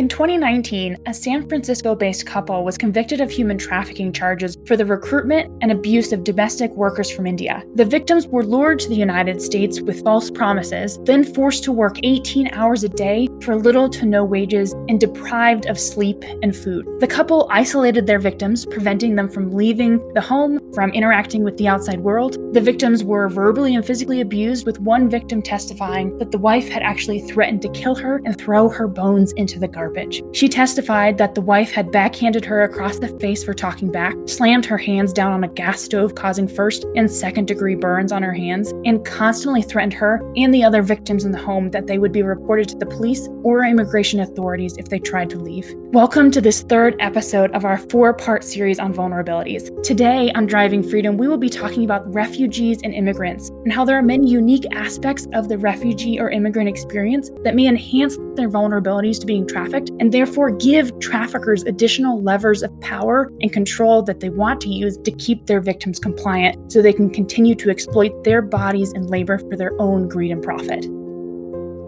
In 0.00 0.08
2019, 0.08 0.96
a 1.04 1.12
San 1.12 1.46
Francisco 1.46 1.94
based 1.94 2.24
couple 2.24 2.64
was 2.64 2.78
convicted 2.78 3.20
of 3.20 3.30
human 3.30 3.58
trafficking 3.58 4.14
charges 4.14 4.56
for 4.64 4.74
the 4.74 4.86
recruitment 4.86 5.52
and 5.60 5.70
abuse 5.70 6.10
of 6.10 6.24
domestic 6.24 6.70
workers 6.70 7.10
from 7.10 7.26
India. 7.26 7.62
The 7.74 7.84
victims 7.84 8.26
were 8.26 8.42
lured 8.42 8.78
to 8.78 8.88
the 8.88 8.94
United 8.94 9.42
States 9.42 9.82
with 9.82 10.02
false 10.02 10.30
promises, 10.30 10.98
then 11.02 11.22
forced 11.22 11.64
to 11.64 11.72
work 11.72 11.98
18 12.02 12.48
hours 12.54 12.82
a 12.82 12.88
day 12.88 13.28
for 13.42 13.56
little 13.56 13.90
to 13.90 14.06
no 14.06 14.24
wages 14.24 14.72
and 14.88 14.98
deprived 14.98 15.66
of 15.66 15.78
sleep 15.78 16.24
and 16.42 16.56
food. 16.56 16.86
The 17.00 17.06
couple 17.06 17.46
isolated 17.50 18.06
their 18.06 18.18
victims, 18.18 18.64
preventing 18.64 19.16
them 19.16 19.28
from 19.28 19.52
leaving 19.52 19.98
the 20.14 20.22
home, 20.22 20.72
from 20.72 20.92
interacting 20.92 21.44
with 21.44 21.58
the 21.58 21.68
outside 21.68 22.00
world. 22.00 22.38
The 22.54 22.60
victims 22.62 23.04
were 23.04 23.28
verbally 23.28 23.74
and 23.74 23.84
physically 23.84 24.22
abused, 24.22 24.64
with 24.64 24.80
one 24.80 25.10
victim 25.10 25.42
testifying 25.42 26.16
that 26.16 26.30
the 26.30 26.38
wife 26.38 26.70
had 26.70 26.82
actually 26.82 27.20
threatened 27.20 27.60
to 27.60 27.68
kill 27.72 27.94
her 27.96 28.22
and 28.24 28.38
throw 28.38 28.70
her 28.70 28.88
bones 28.88 29.32
into 29.32 29.58
the 29.58 29.68
garbage 29.68 29.89
garbage. 29.90 30.22
She 30.32 30.48
testified 30.48 31.18
that 31.18 31.34
the 31.34 31.40
wife 31.40 31.72
had 31.72 31.90
backhanded 31.90 32.44
her 32.44 32.62
across 32.62 32.98
the 32.98 33.08
face 33.18 33.42
for 33.42 33.54
talking 33.54 33.90
back, 33.90 34.14
slammed 34.26 34.66
her 34.66 34.78
hands 34.78 35.12
down 35.12 35.32
on 35.32 35.44
a 35.44 35.48
gas 35.48 35.82
stove, 35.82 36.14
causing 36.14 36.46
first 36.46 36.84
and 36.94 37.10
second 37.10 37.48
degree 37.48 37.74
burns 37.74 38.12
on 38.12 38.22
her 38.22 38.32
hands, 38.32 38.72
and 38.84 39.04
constantly 39.04 39.62
threatened 39.62 39.92
her 39.94 40.20
and 40.36 40.54
the 40.54 40.62
other 40.62 40.82
victims 40.82 41.24
in 41.24 41.32
the 41.32 41.38
home 41.38 41.70
that 41.70 41.86
they 41.86 41.98
would 41.98 42.12
be 42.12 42.22
reported 42.22 42.68
to 42.68 42.76
the 42.76 42.86
police 42.86 43.28
or 43.42 43.64
immigration 43.64 44.20
authorities 44.20 44.76
if 44.76 44.88
they 44.88 44.98
tried 44.98 45.30
to 45.30 45.38
leave. 45.38 45.72
Welcome 45.92 46.30
to 46.32 46.40
this 46.40 46.62
third 46.62 46.94
episode 47.00 47.50
of 47.52 47.64
our 47.64 47.78
four 47.78 48.14
part 48.14 48.44
series 48.44 48.78
on 48.78 48.94
vulnerabilities. 48.94 49.70
Today 49.82 50.30
on 50.32 50.46
Driving 50.46 50.88
Freedom, 50.88 51.16
we 51.16 51.26
will 51.26 51.38
be 51.38 51.50
talking 51.50 51.84
about 51.84 52.12
refugees 52.14 52.78
and 52.84 52.94
immigrants 52.94 53.48
and 53.48 53.72
how 53.72 53.84
there 53.84 53.98
are 53.98 54.02
many 54.02 54.28
unique 54.28 54.66
aspects 54.72 55.26
of 55.32 55.48
the 55.48 55.58
refugee 55.58 56.20
or 56.20 56.30
immigrant 56.30 56.68
experience 56.68 57.30
that 57.42 57.56
may 57.56 57.66
enhance 57.66 58.16
their 58.36 58.48
vulnerabilities 58.48 59.18
to 59.18 59.26
being 59.26 59.46
trafficked 59.46 59.69
and 59.72 60.12
therefore 60.12 60.50
give 60.50 60.98
traffickers 60.98 61.62
additional 61.64 62.22
levers 62.22 62.62
of 62.62 62.80
power 62.80 63.30
and 63.40 63.52
control 63.52 64.02
that 64.02 64.20
they 64.20 64.30
want 64.30 64.60
to 64.60 64.68
use 64.68 64.96
to 64.98 65.10
keep 65.12 65.46
their 65.46 65.60
victims 65.60 65.98
compliant 65.98 66.72
so 66.72 66.82
they 66.82 66.92
can 66.92 67.10
continue 67.10 67.54
to 67.54 67.70
exploit 67.70 68.24
their 68.24 68.42
bodies 68.42 68.92
and 68.92 69.10
labor 69.10 69.38
for 69.38 69.56
their 69.56 69.72
own 69.80 70.08
greed 70.08 70.30
and 70.30 70.42
profit. 70.42 70.86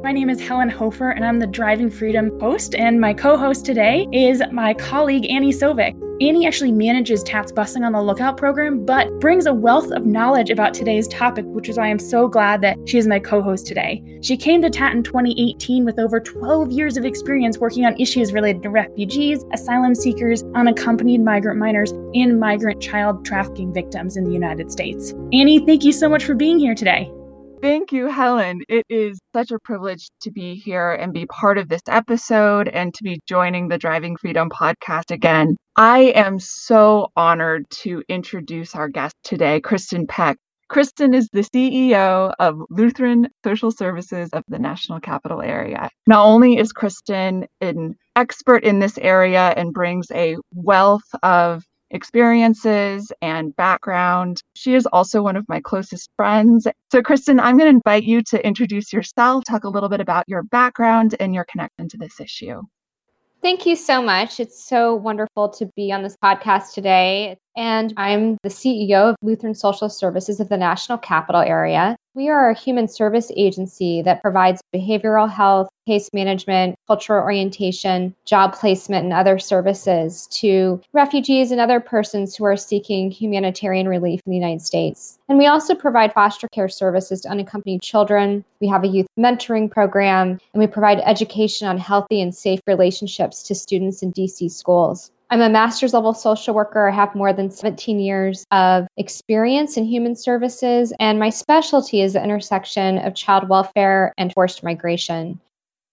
My 0.03 0.11
name 0.11 0.29
is 0.29 0.41
Helen 0.41 0.69
Hofer, 0.69 1.11
and 1.11 1.25
I'm 1.25 1.39
the 1.39 1.47
Driving 1.47 1.89
Freedom 1.89 2.37
host. 2.41 2.75
And 2.75 3.01
my 3.01 3.15
co 3.15 3.37
host 3.37 3.65
today 3.65 4.09
is 4.13 4.43
my 4.51 4.75
colleague, 4.75 5.31
Annie 5.31 5.53
Sovcik. 5.53 5.97
Annie 6.21 6.45
actually 6.45 6.73
manages 6.73 7.23
TAT's 7.23 7.53
Busing 7.53 7.87
on 7.87 7.93
the 7.93 8.03
Lookout 8.03 8.37
program, 8.37 8.85
but 8.85 9.21
brings 9.21 9.47
a 9.47 9.55
wealth 9.55 9.93
of 9.93 10.05
knowledge 10.05 10.51
about 10.51 10.75
today's 10.75 11.07
topic, 11.07 11.45
which 11.47 11.69
is 11.69 11.79
why 11.79 11.87
I'm 11.87 12.01
so 12.01 12.27
glad 12.27 12.63
that 12.63 12.79
she 12.85 12.99
is 12.99 13.07
my 13.07 13.21
co 13.21 13.43
host 13.43 13.65
today. 13.65 14.03
She 14.23 14.37
came 14.37 14.61
to 14.63 14.71
TAT 14.71 14.93
in 14.93 15.05
2018 15.05 15.85
with 15.85 16.01
over 16.01 16.19
12 16.19 16.73
years 16.73 16.97
of 16.97 17.05
experience 17.05 17.59
working 17.59 17.87
on 17.87 17.95
issues 18.01 18.33
related 18.33 18.65
to 18.65 18.71
refugees, 18.71 19.45
asylum 19.53 19.95
seekers, 19.95 20.43
unaccompanied 20.57 21.23
migrant 21.23 21.61
minors, 21.61 21.93
and 22.15 22.41
migrant 22.41 22.83
child 22.83 23.25
trafficking 23.25 23.73
victims 23.73 24.17
in 24.17 24.25
the 24.25 24.33
United 24.33 24.73
States. 24.73 25.15
Annie, 25.33 25.65
thank 25.65 25.85
you 25.85 25.93
so 25.93 26.09
much 26.09 26.25
for 26.25 26.35
being 26.35 26.59
here 26.59 26.75
today. 26.75 27.09
Thank 27.63 27.93
you, 27.93 28.09
Helen. 28.09 28.63
It 28.69 28.85
is 28.89 29.21
such 29.33 29.53
a 29.53 29.59
privilege 29.61 30.09
to 30.23 30.33
be 30.33 30.57
here 30.57 30.91
and 30.91 31.13
be 31.13 31.27
part 31.27 31.59
of 31.59 31.69
this 31.69 31.83
episode 31.87 32.67
and 32.67 32.93
to 32.93 33.05
be 33.05 33.21
joining 33.29 33.69
the 33.69 33.79
Driving 33.79 34.17
Freedom 34.17 34.51
podcast 34.51 35.13
again. 35.13 35.57
I 35.77 36.13
am 36.17 36.41
so 36.41 37.13
honored 37.15 37.71
to 37.83 38.03
introduce 38.09 38.75
our 38.75 38.89
guest 38.89 39.15
today, 39.23 39.61
Kristen 39.61 40.09
Peck. 40.09 40.39
Kristen 40.69 41.15
is 41.15 41.29
the 41.33 41.43
CEO 41.43 42.33
of 42.41 42.57
Lutheran 42.69 43.29
Social 43.45 43.71
Services 43.71 44.31
of 44.33 44.43
the 44.49 44.59
National 44.59 44.99
Capital 44.99 45.41
Area. 45.41 45.89
Not 46.09 46.27
only 46.27 46.57
is 46.57 46.73
Kristen 46.73 47.47
an 47.61 47.95
expert 48.17 48.65
in 48.65 48.81
this 48.81 48.99
area 48.99 49.55
and 49.57 49.73
brings 49.73 50.11
a 50.11 50.37
wealth 50.53 51.09
of 51.23 51.63
experiences 51.93 53.13
and 53.23 53.55
background. 53.55 54.43
She 54.57 54.75
is 54.75 54.87
also 54.87 55.23
one 55.23 55.37
of 55.37 55.49
my 55.49 55.61
closest 55.61 56.11
friends. 56.17 56.67
So, 56.91 57.03
Kristen, 57.03 57.39
I'm 57.39 57.57
going 57.57 57.71
to 57.71 57.77
invite 57.77 58.05
you 58.05 58.23
to 58.25 58.45
introduce 58.45 58.93
yourself, 58.93 59.45
talk 59.45 59.65
a 59.65 59.69
little 59.69 59.89
bit 59.89 60.01
about 60.01 60.25
your 60.29 60.43
background 60.43 61.15
and 61.21 61.35
your 61.35 61.45
connection 61.45 61.89
to 61.91 61.97
this 61.97 62.19
issue. 62.19 62.63
Thank 63.43 63.67
you 63.67 63.75
so 63.75 64.01
much. 64.01 64.39
It's 64.39 64.65
so 64.65 64.95
wonderful 64.95 65.49
to 65.51 65.67
be 65.75 65.91
on 65.91 66.05
this 66.05 66.17
podcast 66.23 66.75
today. 66.75 67.39
And 67.57 67.93
I'm 67.97 68.39
the 68.45 68.49
CEO 68.49 69.11
of 69.11 69.17
Lutheran 69.21 69.55
Social 69.55 69.89
Services 69.89 70.39
of 70.39 70.49
the 70.49 70.57
National 70.57 70.97
Capital 70.97 71.41
Area. 71.41 71.97
We 72.15 72.29
are 72.29 72.51
a 72.51 72.55
human 72.55 72.89
service 72.89 73.33
agency 73.39 74.03
that 74.03 74.21
provides 74.21 74.61
behavioral 74.75 75.31
health, 75.31 75.71
case 75.87 76.11
management, 76.13 76.77
cultural 76.87 77.25
orientation, 77.25 78.15
job 78.27 78.53
placement, 78.53 79.05
and 79.05 79.15
other 79.15 79.39
services 79.39 80.27
to 80.33 80.83
refugees 80.93 81.51
and 81.51 81.59
other 81.59 81.81
persons 81.81 82.37
who 82.37 82.45
are 82.45 82.57
seeking 82.57 83.11
humanitarian 83.11 83.89
relief 83.89 84.21
in 84.27 84.31
the 84.31 84.37
United 84.37 84.61
States. 84.61 85.19
And 85.31 85.39
we 85.39 85.47
also 85.47 85.75
provide 85.75 86.13
foster 86.13 86.49
care 86.49 86.69
services 86.69 87.23
to 87.23 87.31
unaccompanied 87.31 87.81
children. 87.81 88.45
We 88.61 88.69
have 88.69 88.85
a 88.85 88.89
youth 88.89 89.07
mentoring 89.19 89.71
program, 89.71 90.39
and 90.53 90.61
we 90.61 90.67
provide 90.67 91.01
education 91.07 91.67
on 91.67 91.79
healthy 91.79 92.21
and 92.21 92.35
safe 92.35 92.61
relationships 92.67 93.43
to 93.45 93.55
students 93.55 94.03
in 94.03 94.13
DC 94.13 94.51
schools. 94.51 95.11
I'm 95.33 95.41
a 95.41 95.49
master's 95.49 95.95
level 95.95 96.13
social 96.13 96.55
worker. 96.55 96.91
I 96.91 96.95
have 96.95 97.15
more 97.15 97.33
than 97.33 97.51
17 97.51 97.99
years 97.99 98.45
of 98.51 98.87
experience 98.99 99.79
in 99.79 99.87
human 99.87 100.15
services, 100.15 100.93
and 101.01 101.19
my 101.19 101.31
specialty 101.31 102.03
is 102.03 102.13
the 102.13 102.23
intersection 102.23 102.99
of 102.99 103.15
child 103.15 103.49
welfare 103.49 104.13
and 104.19 104.31
forced 104.35 104.63
migration. 104.63 105.41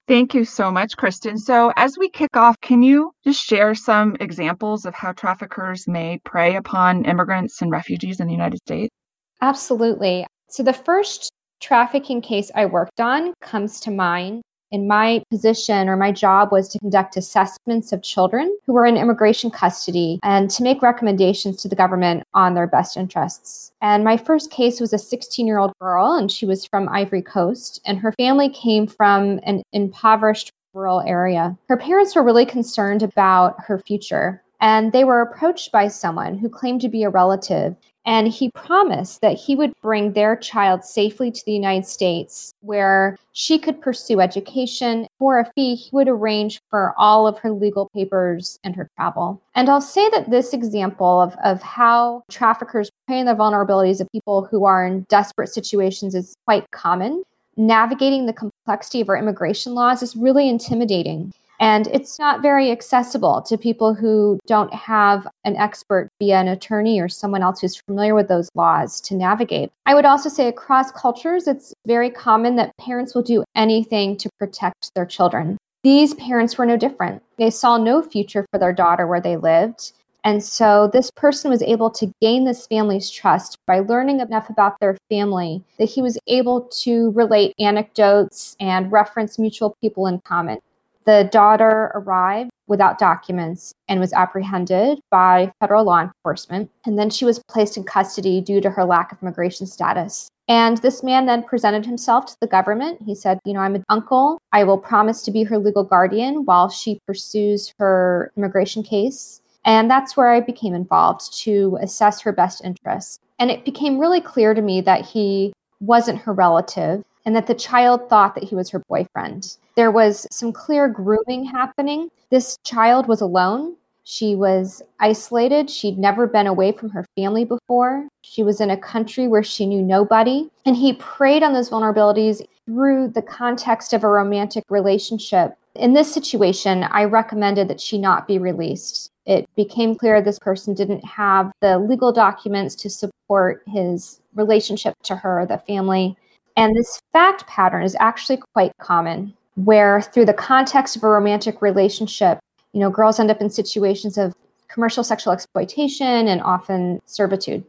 Thank 0.10 0.34
you 0.34 0.44
so 0.44 0.70
much, 0.70 0.98
Kristen. 0.98 1.38
So, 1.38 1.72
as 1.78 1.98
we 1.98 2.10
kick 2.10 2.36
off, 2.36 2.60
can 2.60 2.84
you 2.84 3.14
just 3.24 3.42
share 3.42 3.74
some 3.76 4.18
examples 4.20 4.86
of 4.86 4.94
how 4.94 5.14
traffickers 5.14 5.88
may 5.88 6.20
prey 6.26 6.58
upon 6.58 7.06
immigrants 7.06 7.62
and 7.62 7.72
refugees 7.72 8.20
in 8.20 8.28
the 8.28 8.34
United 8.34 8.58
States? 8.58 8.94
Absolutely. 9.42 10.28
So, 10.50 10.64
the 10.64 10.74
first 10.74 11.32
trafficking 11.62 12.20
case 12.20 12.52
I 12.56 12.66
worked 12.66 13.00
on 13.00 13.34
comes 13.42 13.80
to 13.82 13.92
mind 13.92 14.42
in 14.72 14.88
my 14.88 15.24
position 15.30 15.90
or 15.90 15.96
my 15.96 16.12
job 16.12 16.52
was 16.52 16.70
to 16.70 16.80
conduct 16.80 17.18
assessments 17.18 17.92
of 17.92 18.04
children 18.04 18.56
who 18.66 18.74
were 18.74 18.86
in 18.86 18.98
immigration 18.98 19.50
custody 19.50 20.20
and 20.24 20.50
to 20.52 20.64
make 20.64 20.82
recommendations 20.82 21.58
to 21.62 21.68
the 21.68 21.76
government 21.76 22.24
on 22.34 22.54
their 22.54 22.68
best 22.68 22.98
interests. 22.98 23.72
And 23.82 24.04
my 24.04 24.18
first 24.18 24.52
case 24.52 24.80
was 24.80 24.94
a 24.94 24.98
16 24.98 25.48
year 25.48 25.58
old 25.58 25.74
girl, 25.80 26.14
and 26.14 26.32
she 26.32 26.46
was 26.46 26.66
from 26.66 26.90
Ivory 26.90 27.22
Coast, 27.22 27.82
and 27.86 27.98
her 28.00 28.12
family 28.14 28.50
came 28.50 28.88
from 28.88 29.40
an 29.44 29.64
impoverished 29.74 30.52
rural 30.74 31.02
area. 31.02 31.58
Her 31.68 31.78
parents 31.78 32.16
were 32.16 32.24
really 32.24 32.46
concerned 32.46 33.04
about 33.04 33.56
her 33.66 33.80
future. 33.80 34.44
And 34.62 34.92
they 34.92 35.06
were 35.06 35.22
approached 35.22 35.72
by 35.72 35.88
someone 35.88 36.38
who 36.38 36.50
claimed 36.50 36.82
to 36.82 36.90
be 36.90 37.04
a 37.04 37.10
relative 37.10 37.78
and 38.10 38.28
he 38.28 38.50
promised 38.50 39.22
that 39.22 39.38
he 39.38 39.56
would 39.56 39.72
bring 39.84 40.14
their 40.14 40.36
child 40.36 40.84
safely 40.84 41.30
to 41.30 41.46
the 41.46 41.52
United 41.52 41.86
States, 41.86 42.56
where 42.62 43.16
she 43.34 43.60
could 43.60 43.80
pursue 43.80 44.20
education. 44.20 45.06
For 45.20 45.38
a 45.38 45.52
fee, 45.54 45.76
he 45.76 45.92
would 45.92 46.08
arrange 46.08 46.60
for 46.72 46.96
all 46.98 47.28
of 47.28 47.38
her 47.38 47.52
legal 47.52 47.88
papers 47.90 48.58
and 48.64 48.76
her 48.76 48.90
travel. 48.96 49.40
And 49.54 49.70
I'll 49.70 49.80
say 49.80 50.10
that 50.10 50.32
this 50.32 50.54
example 50.54 51.22
of, 51.22 51.36
of 51.44 51.62
how 51.62 52.24
traffickers 52.32 52.90
prey 53.06 53.20
on 53.20 53.28
the 53.28 53.36
vulnerabilities 53.36 54.02
of 54.02 54.12
people 54.12 54.44
who 54.44 54.66
are 54.66 54.88
in 54.88 55.02
desperate 55.02 55.50
situations 55.50 56.16
is 56.16 56.36
quite 56.46 56.72
common. 56.72 57.22
Navigating 57.58 58.26
the 58.26 58.34
complexity 58.34 59.02
of 59.02 59.10
our 59.10 59.18
immigration 59.18 59.76
laws 59.76 60.02
is 60.02 60.16
really 60.16 60.50
intimidating. 60.50 61.32
And 61.60 61.88
it's 61.88 62.18
not 62.18 62.42
very 62.42 62.72
accessible 62.72 63.42
to 63.42 63.58
people 63.58 63.94
who 63.94 64.40
don't 64.48 64.74
have 64.74 65.28
an 65.44 65.58
expert 65.58 66.10
via 66.20 66.38
an 66.38 66.48
attorney 66.48 67.02
or 67.02 67.10
someone 67.10 67.44
else 67.44 67.60
who's 67.60 67.76
familiar 67.76 68.16
with 68.16 68.30
those 68.30 68.50
laws 68.56 69.02
to 69.02 69.16
navigate. 69.16 69.72
I 69.86 69.94
would 69.94 70.06
also 70.06 70.30
say 70.30 70.48
across 70.48 70.92
cultures, 70.92 71.48
it's 71.48 71.74
very 71.86 72.10
common 72.10 72.56
that 72.56 72.78
parents 72.78 73.14
will 73.14 73.24
do 73.24 73.44
anything 73.56 74.16
to 74.18 74.30
protect 74.40 74.94
their 74.96 75.06
children. 75.06 75.58
These 75.84 76.14
parents 76.16 76.58
were 76.58 76.66
no 76.66 76.78
different. 76.78 77.24
They 77.38 77.50
saw 77.50 77.78
no 77.78 78.02
future 78.02 78.46
for 78.52 78.60
their 78.60 78.74
daughter 78.74 79.08
where 79.08 79.22
they 79.22 79.38
lived. 79.38 79.94
And 80.26 80.44
so 80.44 80.90
this 80.92 81.10
person 81.12 81.50
was 81.50 81.62
able 81.64 81.90
to 81.92 82.12
gain 82.22 82.44
this 82.44 82.68
family's 82.68 83.10
trust 83.10 83.58
by 83.66 83.80
learning 83.80 84.20
enough 84.20 84.50
about 84.50 84.80
their 84.80 84.98
family 85.10 85.64
that 85.78 85.86
he 85.86 86.02
was 86.02 86.18
able 86.28 86.62
to 86.82 87.12
relate 87.12 87.56
anecdotes 87.60 88.58
and 88.60 88.92
reference 88.92 89.40
mutual 89.40 89.76
people 89.82 90.08
in 90.08 90.20
common. 90.20 90.60
The 91.06 91.30
daughter 91.32 91.92
arrived 91.96 92.52
without 92.68 93.00
documents 93.00 93.74
and 93.88 94.00
was 94.00 94.14
apprehended 94.14 95.00
by 95.10 95.52
federal 95.60 95.84
law 95.84 96.02
enforcement. 96.02 96.70
And 96.86 96.98
then 96.98 97.10
she 97.10 97.26
was 97.26 97.42
placed 97.50 97.78
in 97.78 97.84
custody 97.84 98.42
due 98.42 98.62
to 98.62 98.70
her 98.70 98.86
lack 98.86 99.12
of 99.12 99.18
immigration 99.22 99.66
status. 99.66 100.30
And 100.48 100.78
this 100.78 101.04
man 101.04 101.26
then 101.26 101.44
presented 101.44 101.86
himself 101.86 102.26
to 102.28 102.36
the 102.42 102.48
government. 102.48 103.02
He 103.06 103.16
said, 103.16 103.40
You 103.44 103.54
know, 103.54 103.60
I'm 103.60 103.76
an 103.76 103.84
uncle. 103.90 104.40
I 104.52 104.64
will 104.64 104.78
promise 104.78 105.22
to 105.24 105.32
be 105.32 105.44
her 105.44 105.58
legal 105.58 105.84
guardian 105.84 106.46
while 106.46 106.70
she 106.70 107.00
pursues 107.06 107.74
her 107.80 108.32
immigration 108.38 108.84
case. 108.84 109.42
And 109.66 109.90
that's 109.90 110.16
where 110.16 110.32
I 110.32 110.40
became 110.40 110.74
involved 110.74 111.38
to 111.42 111.78
assess 111.82 112.22
her 112.22 112.32
best 112.32 112.64
interests. 112.64 113.20
And 113.38 113.52
it 113.52 113.66
became 113.66 114.00
really 114.00 114.22
clear 114.22 114.54
to 114.54 114.62
me 114.62 114.82
that 114.82 115.06
he 115.06 115.54
wasn't 115.80 116.20
her 116.20 116.34
relative 116.34 117.04
and 117.30 117.36
that 117.36 117.46
the 117.46 117.54
child 117.54 118.10
thought 118.10 118.34
that 118.34 118.44
he 118.44 118.56
was 118.56 118.72
her 118.72 118.82
boyfriend. 118.90 119.56
There 119.76 119.92
was 119.92 120.26
some 120.32 120.52
clear 120.52 120.88
grooming 120.88 121.46
happening. 121.46 122.10
This 122.32 122.58
child 122.64 123.08
was 123.08 123.22
alone. 123.22 123.76
She 124.04 124.36
was 124.36 124.82
isolated. 125.00 125.70
She'd 125.70 126.00
never 126.00 126.26
been 126.26 126.48
away 126.48 126.72
from 126.72 126.90
her 126.90 127.06
family 127.16 127.46
before. 127.46 128.08
She 128.24 128.42
was 128.42 128.60
in 128.60 128.72
a 128.72 128.78
country 128.78 129.28
where 129.28 129.44
she 129.44 129.68
knew 129.68 129.84
nobody. 129.84 130.50
And 130.66 130.76
he 130.76 130.94
preyed 130.94 131.44
on 131.44 131.54
those 131.54 131.70
vulnerabilities 131.70 132.42
through 132.66 133.10
the 133.10 133.22
context 133.22 133.94
of 133.94 134.04
a 134.04 134.10
romantic 134.10 134.64
relationship. 134.70 135.56
In 135.76 135.94
this 135.94 136.12
situation, 136.12 136.86
I 136.86 137.04
recommended 137.04 137.68
that 137.68 137.80
she 137.80 138.00
not 138.00 138.28
be 138.28 138.40
released. 138.40 139.12
It 139.28 139.48
became 139.56 139.94
clear 139.94 140.20
this 140.20 140.40
person 140.40 140.74
didn't 140.74 141.06
have 141.06 141.52
the 141.62 141.78
legal 141.78 142.12
documents 142.12 142.74
to 142.78 142.90
support 142.90 143.62
his 143.68 144.20
relationship 144.34 144.96
to 145.04 145.16
her, 145.16 145.46
the 145.46 145.60
family. 145.60 146.18
And 146.60 146.76
this 146.76 147.02
fact 147.14 147.48
pattern 147.48 147.84
is 147.84 147.96
actually 148.02 148.42
quite 148.54 148.74
common, 148.82 149.34
where 149.56 150.02
through 150.02 150.26
the 150.26 150.34
context 150.34 150.98
of 150.98 151.04
a 151.04 151.08
romantic 151.08 151.62
relationship, 151.62 152.38
you 152.74 152.82
know, 152.82 152.90
girls 152.90 153.18
end 153.18 153.32
up 153.32 153.40
in 153.40 153.50
situations 153.50 154.18
of 154.18 154.36
commercial 154.68 155.02
sexual 155.06 155.32
exploitation 155.32 156.28
and 156.28 156.42
often 156.42 157.02
servitude. 157.06 157.64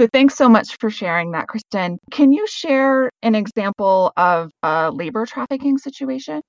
So 0.00 0.08
thanks 0.12 0.34
so 0.34 0.48
much 0.48 0.76
for 0.80 0.90
sharing 0.90 1.30
that, 1.30 1.46
Kristen. 1.46 2.00
Can 2.10 2.32
you 2.32 2.44
share 2.48 3.12
an 3.22 3.36
example 3.36 4.12
of 4.16 4.50
a 4.64 4.90
labor 4.90 5.24
trafficking 5.24 5.78
situation? 5.78 6.42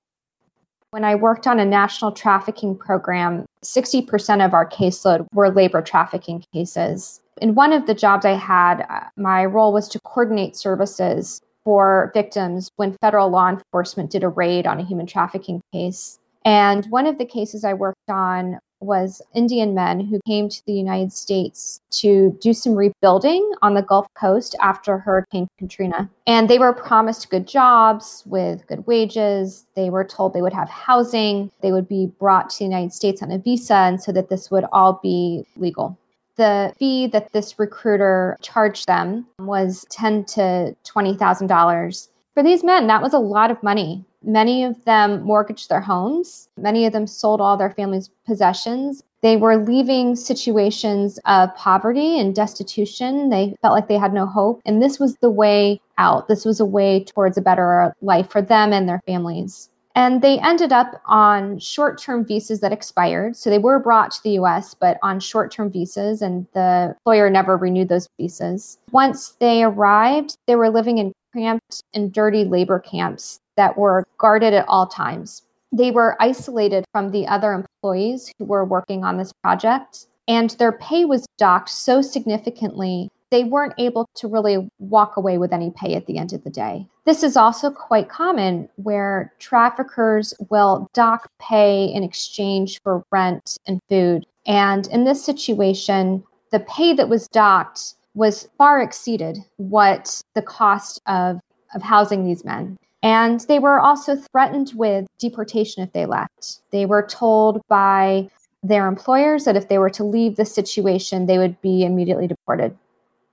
When 0.96 1.04
I 1.04 1.14
worked 1.14 1.46
on 1.46 1.58
a 1.58 1.64
national 1.66 2.12
trafficking 2.12 2.74
program, 2.74 3.44
60% 3.62 4.42
of 4.42 4.54
our 4.54 4.66
caseload 4.66 5.26
were 5.34 5.50
labor 5.50 5.82
trafficking 5.82 6.42
cases. 6.54 7.20
In 7.38 7.54
one 7.54 7.74
of 7.74 7.84
the 7.84 7.92
jobs 7.92 8.24
I 8.24 8.30
had, 8.30 8.86
uh, 8.88 9.00
my 9.14 9.44
role 9.44 9.74
was 9.74 9.88
to 9.88 10.00
coordinate 10.00 10.56
services 10.56 11.42
for 11.64 12.10
victims 12.14 12.70
when 12.76 12.96
federal 13.02 13.28
law 13.28 13.50
enforcement 13.50 14.10
did 14.10 14.24
a 14.24 14.30
raid 14.30 14.66
on 14.66 14.80
a 14.80 14.86
human 14.86 15.04
trafficking 15.04 15.60
case. 15.70 16.18
And 16.46 16.86
one 16.86 17.06
of 17.06 17.18
the 17.18 17.26
cases 17.26 17.62
I 17.62 17.74
worked 17.74 18.08
on 18.08 18.58
was 18.80 19.22
Indian 19.34 19.74
men 19.74 20.00
who 20.00 20.20
came 20.26 20.48
to 20.48 20.64
the 20.66 20.72
United 20.72 21.12
States 21.12 21.80
to 21.90 22.36
do 22.40 22.52
some 22.52 22.74
rebuilding 22.74 23.50
on 23.62 23.74
the 23.74 23.82
Gulf 23.82 24.06
Coast 24.14 24.54
after 24.60 24.98
Hurricane 24.98 25.48
Katrina. 25.58 26.10
And 26.26 26.48
they 26.48 26.58
were 26.58 26.72
promised 26.72 27.30
good 27.30 27.46
jobs 27.46 28.22
with 28.26 28.66
good 28.66 28.86
wages. 28.86 29.66
They 29.74 29.90
were 29.90 30.04
told 30.04 30.34
they 30.34 30.42
would 30.42 30.52
have 30.52 30.68
housing. 30.68 31.50
They 31.62 31.72
would 31.72 31.88
be 31.88 32.12
brought 32.18 32.50
to 32.50 32.58
the 32.58 32.64
United 32.64 32.92
States 32.92 33.22
on 33.22 33.30
a 33.30 33.38
visa, 33.38 33.74
and 33.74 34.02
so 34.02 34.12
that 34.12 34.28
this 34.28 34.50
would 34.50 34.64
all 34.72 35.00
be 35.02 35.46
legal. 35.56 35.98
The 36.36 36.74
fee 36.78 37.06
that 37.08 37.32
this 37.32 37.58
recruiter 37.58 38.36
charged 38.42 38.86
them 38.86 39.26
was 39.38 39.86
ten 39.88 40.24
to 40.26 40.76
twenty 40.84 41.16
thousand 41.16 41.46
dollars. 41.46 42.10
For 42.36 42.44
these 42.44 42.62
men, 42.62 42.86
that 42.86 43.02
was 43.02 43.14
a 43.14 43.18
lot 43.18 43.50
of 43.50 43.60
money 43.62 44.04
Many 44.26 44.64
of 44.64 44.84
them 44.84 45.22
mortgaged 45.22 45.68
their 45.68 45.80
homes. 45.80 46.48
Many 46.58 46.84
of 46.84 46.92
them 46.92 47.06
sold 47.06 47.40
all 47.40 47.56
their 47.56 47.70
family's 47.70 48.10
possessions. 48.26 49.04
They 49.22 49.36
were 49.36 49.56
leaving 49.56 50.16
situations 50.16 51.20
of 51.26 51.54
poverty 51.54 52.18
and 52.18 52.34
destitution. 52.34 53.30
They 53.30 53.54
felt 53.62 53.74
like 53.74 53.86
they 53.86 53.98
had 53.98 54.12
no 54.12 54.26
hope. 54.26 54.60
And 54.66 54.82
this 54.82 54.98
was 54.98 55.16
the 55.16 55.30
way 55.30 55.80
out. 55.96 56.26
This 56.26 56.44
was 56.44 56.58
a 56.58 56.64
way 56.64 57.04
towards 57.04 57.38
a 57.38 57.42
better 57.42 57.94
life 58.02 58.28
for 58.28 58.42
them 58.42 58.72
and 58.72 58.88
their 58.88 59.00
families. 59.06 59.70
And 59.94 60.20
they 60.20 60.38
ended 60.40 60.72
up 60.72 61.00
on 61.06 61.58
short 61.58 61.98
term 61.98 62.26
visas 62.26 62.60
that 62.60 62.72
expired. 62.72 63.36
So 63.36 63.48
they 63.48 63.58
were 63.58 63.78
brought 63.78 64.10
to 64.10 64.22
the 64.22 64.38
US, 64.40 64.74
but 64.74 64.98
on 65.02 65.20
short 65.20 65.52
term 65.52 65.70
visas, 65.70 66.20
and 66.20 66.46
the 66.52 66.94
employer 66.98 67.30
never 67.30 67.56
renewed 67.56 67.88
those 67.88 68.08
visas. 68.20 68.76
Once 68.90 69.36
they 69.38 69.62
arrived, 69.62 70.36
they 70.46 70.56
were 70.56 70.68
living 70.68 70.98
in 70.98 71.12
cramped 71.36 71.82
and 71.92 72.14
dirty 72.14 72.44
labor 72.44 72.78
camps 72.78 73.40
that 73.56 73.76
were 73.76 74.06
guarded 74.16 74.54
at 74.54 74.64
all 74.68 74.86
times. 74.86 75.42
They 75.70 75.90
were 75.90 76.16
isolated 76.18 76.86
from 76.92 77.10
the 77.10 77.26
other 77.26 77.52
employees 77.52 78.32
who 78.38 78.46
were 78.46 78.64
working 78.64 79.04
on 79.04 79.18
this 79.18 79.34
project, 79.42 80.06
and 80.26 80.50
their 80.50 80.72
pay 80.72 81.04
was 81.04 81.26
docked 81.36 81.68
so 81.68 82.00
significantly 82.00 83.10
they 83.30 83.44
weren't 83.44 83.74
able 83.76 84.08
to 84.14 84.28
really 84.28 84.70
walk 84.78 85.16
away 85.16 85.36
with 85.36 85.52
any 85.52 85.72
pay 85.76 85.94
at 85.94 86.06
the 86.06 86.16
end 86.16 86.32
of 86.32 86.42
the 86.44 86.50
day. 86.50 86.86
This 87.04 87.22
is 87.22 87.36
also 87.36 87.70
quite 87.70 88.08
common 88.08 88.68
where 88.76 89.32
traffickers 89.40 90.32
will 90.48 90.88
dock 90.94 91.28
pay 91.40 91.86
in 91.86 92.02
exchange 92.04 92.80
for 92.82 93.04
rent 93.10 93.58
and 93.66 93.80
food. 93.90 94.24
And 94.46 94.86
in 94.86 95.04
this 95.04 95.24
situation, 95.24 96.22
the 96.52 96.60
pay 96.60 96.94
that 96.94 97.08
was 97.08 97.26
docked 97.28 97.95
was 98.16 98.48
far 98.58 98.82
exceeded 98.82 99.38
what 99.58 100.20
the 100.34 100.42
cost 100.42 101.00
of, 101.06 101.38
of 101.74 101.82
housing 101.82 102.24
these 102.24 102.44
men. 102.44 102.76
And 103.02 103.40
they 103.40 103.60
were 103.60 103.78
also 103.78 104.16
threatened 104.16 104.72
with 104.74 105.06
deportation 105.18 105.84
if 105.84 105.92
they 105.92 106.06
left. 106.06 106.60
They 106.72 106.86
were 106.86 107.06
told 107.06 107.60
by 107.68 108.28
their 108.64 108.88
employers 108.88 109.44
that 109.44 109.54
if 109.54 109.68
they 109.68 109.78
were 109.78 109.90
to 109.90 110.02
leave 110.02 110.36
the 110.36 110.44
situation, 110.44 111.26
they 111.26 111.38
would 111.38 111.60
be 111.60 111.84
immediately 111.84 112.26
deported. 112.26 112.76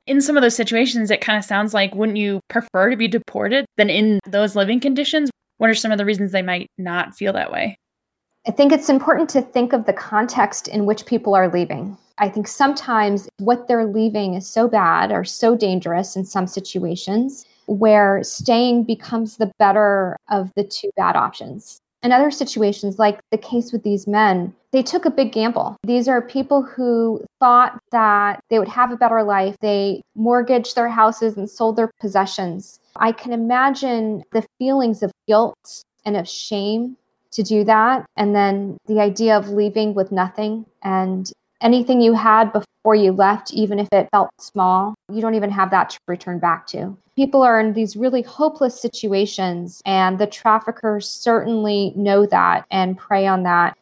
In 0.05 0.21
some 0.21 0.35
of 0.35 0.43
those 0.43 0.55
situations, 0.55 1.09
it 1.09 1.21
kind 1.21 1.39
of 1.39 1.45
sounds 1.45 1.73
like 1.73 1.95
wouldn't 1.95 2.17
you 2.17 2.41
prefer 2.49 2.89
to 2.89 2.97
be 2.97 3.07
deported 3.07 3.65
than 3.77 3.89
in 3.89 4.19
those 4.27 4.55
living 4.55 4.81
conditions? 4.81 5.31
What 5.57 5.69
are 5.69 5.75
some 5.75 5.93
of 5.93 5.97
the 5.97 6.05
reasons 6.05 6.33
they 6.33 6.41
might 6.41 6.67
not 6.77 7.15
feel 7.15 7.31
that 7.33 7.51
way? 7.51 7.77
I 8.45 8.51
think 8.51 8.73
it's 8.73 8.89
important 8.89 9.29
to 9.29 9.41
think 9.41 9.71
of 9.71 9.85
the 9.85 9.93
context 9.93 10.67
in 10.67 10.85
which 10.85 11.05
people 11.05 11.33
are 11.33 11.47
leaving. 11.47 11.97
I 12.17 12.27
think 12.27 12.47
sometimes 12.47 13.29
what 13.39 13.67
they're 13.67 13.85
leaving 13.85 14.33
is 14.33 14.45
so 14.45 14.67
bad 14.67 15.13
or 15.13 15.23
so 15.23 15.55
dangerous 15.55 16.17
in 16.17 16.25
some 16.25 16.45
situations 16.47 17.45
where 17.67 18.21
staying 18.21 18.83
becomes 18.83 19.37
the 19.37 19.49
better 19.57 20.17
of 20.29 20.51
the 20.57 20.65
two 20.65 20.91
bad 20.97 21.15
options. 21.15 21.79
In 22.03 22.11
other 22.11 22.31
situations, 22.31 22.99
like 22.99 23.19
the 23.31 23.37
case 23.37 23.71
with 23.71 23.83
these 23.83 24.07
men, 24.07 24.53
they 24.73 24.83
took 24.83 25.05
a 25.05 25.09
big 25.09 25.31
gamble. 25.31 25.77
These 25.83 26.09
are 26.09 26.21
people 26.21 26.63
who 26.63 27.23
thought 27.39 27.79
that 27.93 28.41
they 28.49 28.59
would 28.59 28.67
have 28.67 28.91
a 28.91 28.97
better 28.97 29.23
life. 29.23 29.55
They 29.61 30.01
mortgaged 30.15 30.75
their 30.75 30.89
houses 30.89 31.37
and 31.37 31.49
sold 31.49 31.77
their 31.77 31.91
possessions. 32.01 32.81
I 32.97 33.13
can 33.13 33.31
imagine 33.31 34.23
the 34.33 34.45
feelings 34.59 35.01
of 35.01 35.13
guilt 35.27 35.85
and 36.05 36.17
of 36.17 36.27
shame 36.27 36.97
to 37.33 37.43
do 37.43 37.63
that. 37.65 38.05
And 38.15 38.35
then 38.35 38.77
the 38.87 38.99
idea 38.99 39.37
of 39.37 39.49
leaving 39.49 39.93
with 39.93 40.11
nothing 40.11 40.65
and 40.81 41.31
anything 41.61 42.01
you 42.01 42.13
had 42.13 42.51
before 42.51 42.95
you 42.95 43.11
left, 43.11 43.53
even 43.53 43.79
if 43.79 43.87
it 43.91 44.09
felt 44.11 44.29
small, 44.39 44.95
you 45.11 45.21
don't 45.21 45.35
even 45.35 45.49
have 45.49 45.71
that 45.71 45.89
to 45.91 45.99
return 46.07 46.39
back 46.39 46.67
to. 46.67 46.95
People 47.15 47.41
are 47.41 47.59
in 47.59 47.73
these 47.73 47.95
really 47.95 48.23
hopeless 48.23 48.79
situations, 48.81 49.81
and 49.85 50.17
the 50.17 50.27
traffickers 50.27 51.07
certainly 51.07 51.93
know 51.95 52.25
that 52.25 52.65
and 52.71 52.97
prey 52.97 53.27
on 53.27 53.43
that. 53.43 53.77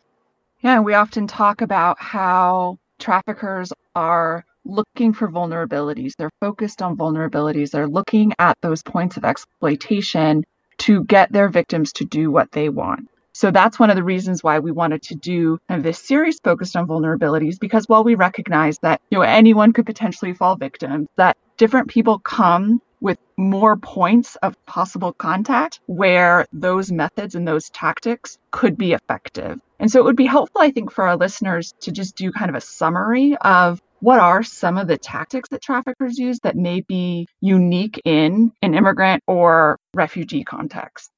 Yeah, 0.60 0.82
we 0.82 0.94
often 0.94 1.28
talk 1.28 1.62
about 1.62 2.00
how 2.00 2.78
traffickers 3.00 3.74
are 3.96 4.46
looking 4.64 5.14
for 5.14 5.28
vulnerabilities. 5.28 6.12
They're 6.18 6.30
focused 6.40 6.82
on 6.82 6.98
vulnerabilities. 6.98 7.72
They're 7.72 7.88
looking 7.88 8.34
at 8.38 8.58
those 8.62 8.84
points 8.84 9.18
of 9.18 9.26
exploitation 9.26 10.44
to 10.80 11.04
get 11.06 11.32
their 11.32 11.50
victims 11.50 11.92
to 11.94 12.06
do 12.06 12.30
what 12.32 12.52
they 12.52 12.70
want. 12.70 13.08
So 13.34 13.52
that's 13.52 13.80
one 13.80 13.90
of 13.90 13.96
the 13.96 14.04
reasons 14.04 14.44
why 14.44 14.60
we 14.60 14.72
wanted 14.72 15.04
to 15.04 15.16
do 15.16 15.58
kind 15.68 15.80
of 15.80 15.84
this 15.84 16.00
series 16.00 16.40
focused 16.44 16.76
on 16.76 16.88
vulnerabilities 16.88 17.60
because 17.60 17.88
while 17.88 18.04
we 18.04 18.16
recognize 18.16 18.78
that 18.80 19.02
you 19.10 19.18
know 19.18 19.24
anyone 19.24 19.74
could 19.74 19.86
potentially 19.86 20.34
fall 20.34 20.56
victim, 20.58 21.08
that 21.16 21.38
different 21.58 21.88
people 21.88 22.20
come 22.20 22.82
with 23.00 23.18
more 23.38 23.78
points 23.78 24.36
of 24.38 24.64
possible 24.66 25.14
contact 25.14 25.80
where 25.88 26.46
those 26.54 26.92
methods 26.92 27.34
and 27.36 27.48
those 27.48 27.70
tactics 27.72 28.38
could 28.52 28.78
be 28.78 28.94
effective. 28.94 29.60
And 29.80 29.90
so 29.92 30.00
it 30.00 30.04
would 30.04 30.16
be 30.16 30.28
helpful, 30.28 30.62
I 30.62 30.72
think, 30.72 30.92
for 30.92 31.08
our 31.08 31.18
listeners 31.18 31.74
to 31.82 31.92
just 31.92 32.16
do 32.16 32.32
kind 32.32 32.50
of 32.50 32.56
a 32.56 32.62
summary 32.62 33.36
of 33.38 33.82
what 34.02 34.20
are 34.20 34.44
some 34.44 34.78
of 34.78 34.88
the 34.88 34.98
tactics 34.98 35.50
that 35.50 35.62
traffickers 35.62 36.18
use 36.20 36.40
that 36.42 36.56
may 36.56 36.82
be 36.82 37.28
unique 37.40 38.00
in 38.06 38.52
an 38.62 38.74
immigrant 38.76 39.24
or 39.26 39.78
refugee 39.94 40.44
context 40.44 41.12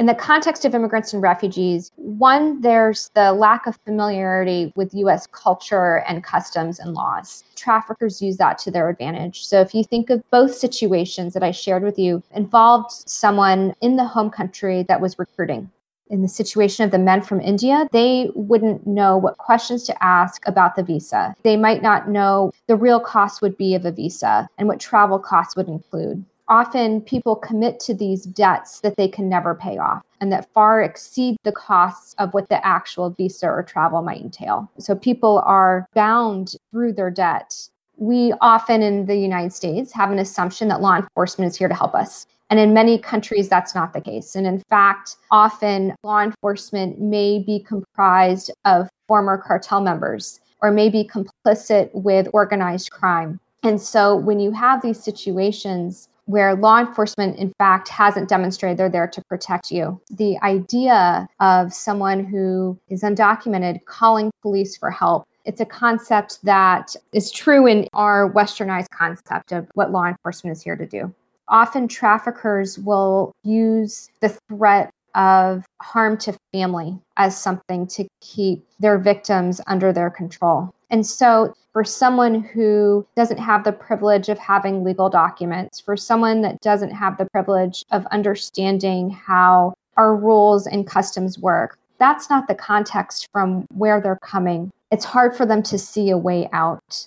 in 0.00 0.06
the 0.06 0.14
context 0.14 0.64
of 0.64 0.74
immigrants 0.74 1.12
and 1.12 1.22
refugees, 1.22 1.92
one, 1.96 2.62
there's 2.62 3.10
the 3.14 3.34
lack 3.34 3.66
of 3.66 3.78
familiarity 3.84 4.72
with 4.74 4.94
US 4.94 5.26
culture 5.26 5.96
and 6.08 6.24
customs 6.24 6.78
and 6.78 6.94
laws. 6.94 7.44
Traffickers 7.54 8.22
use 8.22 8.38
that 8.38 8.56
to 8.60 8.70
their 8.70 8.88
advantage. 8.88 9.44
So 9.44 9.60
if 9.60 9.74
you 9.74 9.84
think 9.84 10.08
of 10.08 10.24
both 10.30 10.54
situations 10.54 11.34
that 11.34 11.42
I 11.42 11.50
shared 11.50 11.82
with 11.82 11.98
you, 11.98 12.22
involved 12.34 12.90
someone 12.92 13.74
in 13.82 13.96
the 13.96 14.06
home 14.06 14.30
country 14.30 14.84
that 14.84 15.02
was 15.02 15.18
recruiting. 15.18 15.70
In 16.08 16.22
the 16.22 16.28
situation 16.28 16.82
of 16.86 16.92
the 16.92 16.98
men 16.98 17.20
from 17.20 17.42
India, 17.42 17.86
they 17.92 18.30
wouldn't 18.34 18.86
know 18.86 19.18
what 19.18 19.36
questions 19.36 19.84
to 19.84 20.02
ask 20.02 20.42
about 20.48 20.76
the 20.76 20.82
visa. 20.82 21.34
They 21.42 21.58
might 21.58 21.82
not 21.82 22.08
know 22.08 22.52
the 22.68 22.74
real 22.74 23.00
cost 23.00 23.42
would 23.42 23.58
be 23.58 23.74
of 23.74 23.84
a 23.84 23.92
visa 23.92 24.48
and 24.56 24.66
what 24.66 24.80
travel 24.80 25.18
costs 25.18 25.56
would 25.56 25.68
include 25.68 26.24
often 26.50 27.00
people 27.00 27.36
commit 27.36 27.80
to 27.80 27.94
these 27.94 28.24
debts 28.24 28.80
that 28.80 28.96
they 28.96 29.08
can 29.08 29.28
never 29.28 29.54
pay 29.54 29.78
off 29.78 30.02
and 30.20 30.30
that 30.32 30.52
far 30.52 30.82
exceed 30.82 31.36
the 31.44 31.52
costs 31.52 32.14
of 32.18 32.34
what 32.34 32.48
the 32.48 32.64
actual 32.66 33.10
visa 33.10 33.46
or 33.46 33.62
travel 33.62 34.02
might 34.02 34.20
entail. 34.20 34.70
So 34.78 34.94
people 34.94 35.42
are 35.46 35.86
bound 35.94 36.56
through 36.70 36.92
their 36.92 37.10
debt. 37.10 37.56
We 37.96 38.34
often 38.40 38.82
in 38.82 39.06
the 39.06 39.16
United 39.16 39.52
States 39.52 39.92
have 39.92 40.10
an 40.10 40.18
assumption 40.18 40.68
that 40.68 40.82
law 40.82 40.96
enforcement 40.96 41.50
is 41.50 41.56
here 41.56 41.68
to 41.68 41.74
help 41.74 41.94
us. 41.94 42.26
And 42.50 42.58
in 42.58 42.74
many 42.74 42.98
countries, 42.98 43.48
that's 43.48 43.76
not 43.76 43.92
the 43.92 44.00
case. 44.00 44.34
And 44.34 44.46
in 44.46 44.58
fact, 44.68 45.16
often 45.30 45.94
law 46.02 46.20
enforcement 46.20 47.00
may 47.00 47.38
be 47.38 47.60
comprised 47.60 48.50
of 48.64 48.90
former 49.06 49.38
cartel 49.38 49.80
members 49.80 50.40
or 50.60 50.72
may 50.72 50.90
be 50.90 51.08
complicit 51.08 51.90
with 51.94 52.28
organized 52.32 52.90
crime. 52.90 53.38
And 53.62 53.80
so 53.80 54.16
when 54.16 54.40
you 54.40 54.52
have 54.52 54.82
these 54.82 55.02
situations 55.02 56.08
where 56.30 56.54
law 56.54 56.78
enforcement, 56.78 57.38
in 57.38 57.52
fact, 57.58 57.88
hasn't 57.88 58.28
demonstrated 58.28 58.78
they're 58.78 58.88
there 58.88 59.08
to 59.08 59.22
protect 59.28 59.70
you, 59.70 60.00
the 60.10 60.38
idea 60.42 61.28
of 61.40 61.72
someone 61.72 62.24
who 62.24 62.78
is 62.88 63.02
undocumented 63.02 63.84
calling 63.84 64.30
police 64.42 64.76
for 64.76 64.90
help 64.90 65.26
it's 65.44 65.60
a 65.60 65.66
concept 65.66 66.38
that 66.44 66.94
is 67.12 67.30
true 67.30 67.66
in 67.66 67.88
our 67.92 68.30
westernized 68.32 68.90
concept 68.90 69.52
of 69.52 69.68
what 69.74 69.90
law 69.90 70.04
enforcement 70.04 70.56
is 70.56 70.62
here 70.62 70.76
to 70.76 70.86
do. 70.86 71.12
Often, 71.48 71.88
traffickers 71.88 72.78
will 72.78 73.32
use 73.42 74.10
the 74.20 74.28
threat 74.48 74.92
of 75.14 75.64
harm 75.80 76.16
to 76.18 76.36
family 76.52 76.98
as 77.16 77.36
something 77.36 77.86
to 77.88 78.06
keep 78.20 78.64
their 78.78 78.98
victims 78.98 79.60
under 79.66 79.92
their 79.92 80.10
control. 80.10 80.74
And 80.90 81.06
so, 81.06 81.54
for 81.72 81.84
someone 81.84 82.42
who 82.42 83.06
doesn't 83.14 83.38
have 83.38 83.62
the 83.62 83.72
privilege 83.72 84.28
of 84.28 84.38
having 84.38 84.82
legal 84.82 85.08
documents, 85.08 85.78
for 85.80 85.96
someone 85.96 86.42
that 86.42 86.60
doesn't 86.60 86.90
have 86.90 87.16
the 87.16 87.26
privilege 87.26 87.84
of 87.92 88.06
understanding 88.06 89.10
how 89.10 89.74
our 89.96 90.16
rules 90.16 90.66
and 90.66 90.86
customs 90.86 91.38
work, 91.38 91.78
that's 91.98 92.28
not 92.28 92.48
the 92.48 92.54
context 92.54 93.28
from 93.30 93.66
where 93.72 94.00
they're 94.00 94.18
coming. 94.22 94.72
It's 94.90 95.04
hard 95.04 95.36
for 95.36 95.46
them 95.46 95.62
to 95.64 95.78
see 95.78 96.10
a 96.10 96.18
way 96.18 96.48
out. 96.52 97.06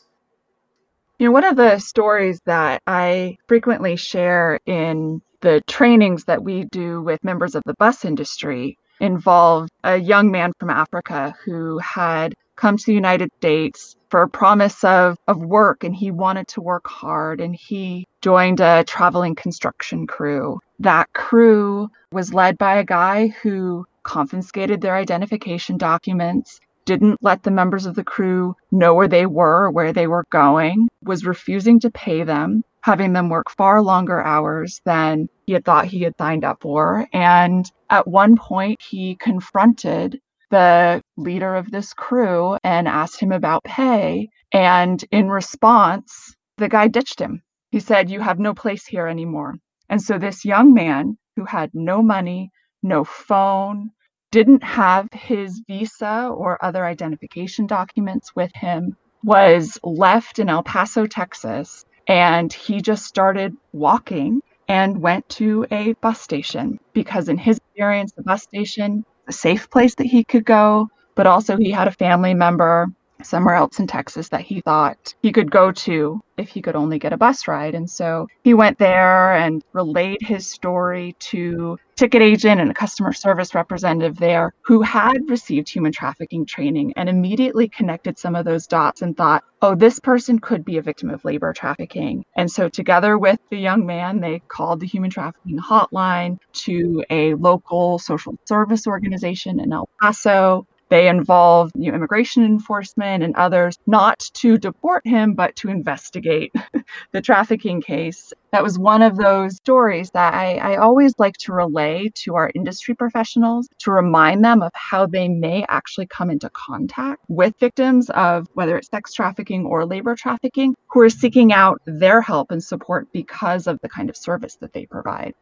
You 1.19 1.27
know, 1.27 1.31
one 1.31 1.43
of 1.43 1.57
the 1.57 1.79
stories 1.79 2.39
that 2.45 2.81
I 2.87 3.37
frequently 3.47 3.95
share 3.95 4.59
in 4.65 5.21
the 5.43 5.61
trainings 5.67 6.23
that 6.23 6.41
we 6.41 6.63
do 6.71 7.01
with 7.01 7.21
members 7.23 7.53
of 7.53 7.63
the 7.65 7.73
bus 7.73 8.05
industry 8.05 8.77
involved 9.01 9.69
a 9.83 9.97
young 9.97 10.31
man 10.31 10.53
from 10.57 10.69
Africa 10.69 11.35
who 11.43 11.77
had 11.79 12.33
come 12.55 12.77
to 12.77 12.85
the 12.85 12.93
United 12.93 13.29
States 13.39 13.97
for 14.09 14.21
a 14.21 14.29
promise 14.29 14.85
of, 14.85 15.17
of 15.27 15.43
work 15.43 15.83
and 15.83 15.93
he 15.93 16.11
wanted 16.11 16.47
to 16.47 16.61
work 16.61 16.87
hard 16.87 17.41
and 17.41 17.53
he 17.53 18.07
joined 18.21 18.61
a 18.61 18.85
traveling 18.85 19.35
construction 19.35 20.07
crew. 20.07 20.61
That 20.79 21.11
crew 21.11 21.89
was 22.13 22.33
led 22.33 22.57
by 22.57 22.77
a 22.77 22.85
guy 22.85 23.27
who 23.41 23.85
confiscated 24.03 24.79
their 24.79 24.95
identification 24.95 25.77
documents, 25.77 26.61
didn't 26.85 27.21
let 27.21 27.43
the 27.43 27.51
members 27.51 27.85
of 27.85 27.95
the 27.95 28.03
crew 28.03 28.55
know 28.71 28.93
where 28.93 29.07
they 29.09 29.25
were, 29.25 29.65
or 29.65 29.71
where 29.71 29.91
they 29.91 30.07
were 30.07 30.25
going, 30.29 30.87
was 31.03 31.25
refusing 31.25 31.79
to 31.81 31.91
pay 31.91 32.23
them, 32.23 32.63
having 32.81 33.13
them 33.13 33.29
work 33.29 33.49
far 33.49 33.81
longer 33.81 34.21
hours 34.21 34.81
than 34.85 35.27
he 35.45 35.53
had 35.53 35.65
thought 35.65 35.85
he 35.85 36.01
had 36.01 36.17
signed 36.17 36.43
up 36.43 36.61
for. 36.61 37.07
And 37.13 37.69
at 37.89 38.07
one 38.07 38.37
point, 38.37 38.81
he 38.81 39.15
confronted 39.15 40.19
the 40.49 41.01
leader 41.17 41.55
of 41.55 41.71
this 41.71 41.93
crew 41.93 42.57
and 42.63 42.87
asked 42.87 43.19
him 43.19 43.31
about 43.31 43.63
pay. 43.63 44.29
And 44.53 45.03
in 45.11 45.29
response, 45.29 46.35
the 46.57 46.69
guy 46.69 46.87
ditched 46.87 47.19
him. 47.19 47.41
He 47.71 47.79
said, 47.79 48.09
You 48.09 48.19
have 48.21 48.39
no 48.39 48.53
place 48.53 48.85
here 48.85 49.07
anymore. 49.07 49.55
And 49.89 50.01
so 50.01 50.17
this 50.17 50.45
young 50.45 50.73
man 50.73 51.17
who 51.35 51.45
had 51.45 51.71
no 51.73 52.01
money, 52.01 52.51
no 52.83 53.03
phone, 53.03 53.91
didn't 54.31 54.63
have 54.63 55.07
his 55.11 55.61
visa 55.67 56.29
or 56.33 56.63
other 56.63 56.85
identification 56.85 57.67
documents 57.67 58.35
with 58.35 58.51
him, 58.55 58.95
was 59.23 59.79
left 59.83 60.39
in 60.39 60.49
El 60.49 60.63
Paso, 60.63 61.05
Texas, 61.05 61.85
and 62.07 62.51
he 62.51 62.81
just 62.81 63.05
started 63.05 63.55
walking 63.71 64.41
and 64.67 65.01
went 65.01 65.27
to 65.29 65.65
a 65.71 65.93
bus 65.93 66.21
station 66.21 66.79
because, 66.93 67.29
in 67.29 67.37
his 67.37 67.57
experience, 67.57 68.11
the 68.13 68.23
bus 68.23 68.43
station, 68.43 69.05
a 69.27 69.33
safe 69.33 69.69
place 69.69 69.95
that 69.95 70.07
he 70.07 70.23
could 70.23 70.45
go, 70.45 70.89
but 71.15 71.27
also 71.27 71.57
he 71.57 71.71
had 71.71 71.87
a 71.87 71.91
family 71.91 72.33
member 72.33 72.87
somewhere 73.25 73.55
else 73.55 73.79
in 73.79 73.87
Texas 73.87 74.29
that 74.29 74.41
he 74.41 74.61
thought 74.61 75.13
he 75.21 75.31
could 75.31 75.51
go 75.51 75.71
to 75.71 76.21
if 76.37 76.49
he 76.49 76.61
could 76.61 76.75
only 76.75 76.99
get 76.99 77.13
a 77.13 77.17
bus 77.17 77.47
ride. 77.47 77.75
And 77.75 77.89
so 77.89 78.27
he 78.43 78.53
went 78.53 78.79
there 78.79 79.33
and 79.33 79.63
relayed 79.73 80.21
his 80.21 80.47
story 80.47 81.15
to 81.19 81.77
ticket 81.95 82.21
agent 82.21 82.59
and 82.59 82.71
a 82.71 82.73
customer 82.73 83.13
service 83.13 83.53
representative 83.53 84.17
there 84.17 84.53
who 84.61 84.81
had 84.81 85.29
received 85.29 85.69
human 85.69 85.91
trafficking 85.91 86.45
training 86.45 86.93
and 86.95 87.07
immediately 87.07 87.69
connected 87.69 88.17
some 88.17 88.35
of 88.35 88.45
those 88.45 88.65
dots 88.65 89.01
and 89.03 89.15
thought, 89.15 89.43
oh, 89.61 89.75
this 89.75 89.99
person 89.99 90.39
could 90.39 90.65
be 90.65 90.77
a 90.77 90.81
victim 90.81 91.09
of 91.09 91.23
labor 91.23 91.53
trafficking. 91.53 92.25
And 92.35 92.49
so 92.49 92.67
together 92.67 93.17
with 93.17 93.39
the 93.51 93.57
young 93.57 93.85
man, 93.85 94.19
they 94.19 94.41
called 94.47 94.79
the 94.79 94.87
human 94.87 95.11
trafficking 95.11 95.59
hotline 95.59 96.39
to 96.53 97.03
a 97.09 97.35
local 97.35 97.99
social 97.99 98.35
service 98.45 98.87
organization 98.87 99.59
in 99.59 99.71
El 99.71 99.87
Paso 100.01 100.65
they 100.93 101.07
involve 101.07 101.71
you 101.73 101.89
know, 101.89 101.95
immigration 101.95 102.45
enforcement 102.45 103.23
and 103.23 103.35
others, 103.35 103.79
not 103.87 104.19
to 104.35 104.59
deport 104.59 105.01
him, 105.07 105.33
but 105.33 105.55
to 105.55 105.69
investigate 105.69 106.53
the 107.13 107.19
trafficking 107.19 107.81
case. 107.81 108.31
That 108.51 108.61
was 108.61 108.77
one 108.77 109.01
of 109.01 109.17
those 109.17 109.55
stories 109.55 110.11
that 110.11 110.35
I, 110.35 110.57
I 110.57 110.75
always 110.75 111.15
like 111.17 111.35
to 111.37 111.53
relay 111.53 112.11
to 112.25 112.35
our 112.35 112.51
industry 112.53 112.93
professionals 112.93 113.67
to 113.79 113.91
remind 113.91 114.45
them 114.45 114.61
of 114.61 114.69
how 114.75 115.07
they 115.07 115.27
may 115.27 115.65
actually 115.67 116.05
come 116.05 116.29
into 116.29 116.51
contact 116.51 117.21
with 117.27 117.57
victims 117.59 118.11
of 118.11 118.47
whether 118.53 118.77
it's 118.77 118.89
sex 118.89 119.13
trafficking 119.13 119.65
or 119.65 119.87
labor 119.87 120.15
trafficking 120.15 120.75
who 120.91 120.99
are 121.01 121.09
seeking 121.09 121.51
out 121.51 121.81
their 121.87 122.21
help 122.21 122.51
and 122.51 122.63
support 122.63 123.07
because 123.11 123.65
of 123.65 123.79
the 123.81 123.89
kind 123.89 124.11
of 124.11 124.15
service 124.15 124.57
that 124.57 124.73
they 124.73 124.85
provide 124.85 125.33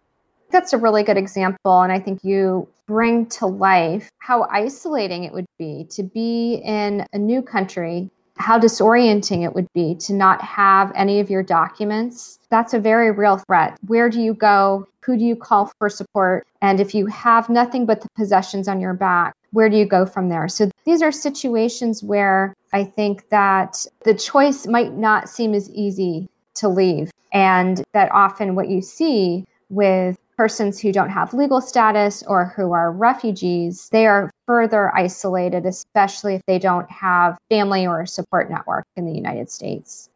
that's 0.52 0.74
a 0.74 0.78
really 0.78 1.04
good 1.04 1.18
example. 1.18 1.82
And 1.82 1.92
I 1.92 2.00
think 2.00 2.24
you 2.24 2.68
bring 2.88 3.26
to 3.28 3.46
life 3.46 4.10
how 4.20 4.48
isolating 4.52 5.24
it 5.24 5.34
would 5.34 5.46
be 5.58 5.88
to 5.92 6.04
be 6.04 6.56
in 6.64 7.06
a 7.14 7.18
new 7.18 7.42
country, 7.42 8.10
how 8.38 8.60
disorienting 8.60 9.44
it 9.44 9.54
would 9.54 9.72
be 9.74 9.96
to 9.96 10.14
not 10.14 10.42
have 10.42 10.92
any 10.96 11.20
of 11.20 11.30
your 11.30 11.44
documents. 11.44 12.40
That's 12.50 12.74
a 12.74 12.80
very 12.80 13.12
real 13.12 13.38
threat. 13.38 13.78
Where 13.88 14.10
do 14.10 14.20
you 14.20 14.34
go? 14.34 14.88
Who 15.06 15.18
do 15.18 15.24
you 15.24 15.36
call 15.36 15.72
for 15.80 15.90
support? 15.90 16.48
And 16.62 16.80
if 16.80 16.94
you 16.94 17.08
have 17.08 17.50
nothing 17.50 17.86
but 17.86 18.02
the 18.02 18.10
possessions 18.16 18.68
on 18.68 18.80
your 18.80 18.94
back, 18.94 19.36
where 19.52 19.70
do 19.70 19.78
you 19.78 19.86
go 19.86 20.06
from 20.06 20.30
there? 20.30 20.48
So 20.48 20.70
these 20.86 21.02
are 21.02 21.12
situations 21.12 22.04
where 22.04 22.56
I 22.74 22.84
think 22.84 23.30
that 23.30 23.86
the 24.04 24.14
choice 24.14 24.68
might 24.68 24.94
not 24.94 25.30
seem 25.30 25.54
as 25.54 25.70
easy 25.72 26.30
to 26.56 26.68
leave. 26.68 27.12
And 27.34 27.84
that 27.94 28.12
often 28.12 28.56
what 28.56 28.70
you 28.70 28.82
see 28.82 29.46
with 29.70 30.18
persons 30.42 30.80
who 30.80 30.92
don't 30.92 31.12
have 31.12 31.36
legal 31.36 31.62
status 31.62 32.24
or 32.24 32.46
who 32.56 32.72
are 32.72 32.92
refugees, 32.92 33.88
they 33.92 34.08
are 34.08 34.32
further 34.48 34.92
isolated, 34.98 35.68
especially 35.68 36.34
if 36.34 36.42
they 36.48 36.58
don't 36.58 36.90
have 36.90 37.38
family 37.52 37.86
or 37.86 38.08
support 38.08 38.50
network 38.50 38.84
in 38.96 39.06
the 39.06 39.14
United 39.14 39.52
States. 39.52 40.10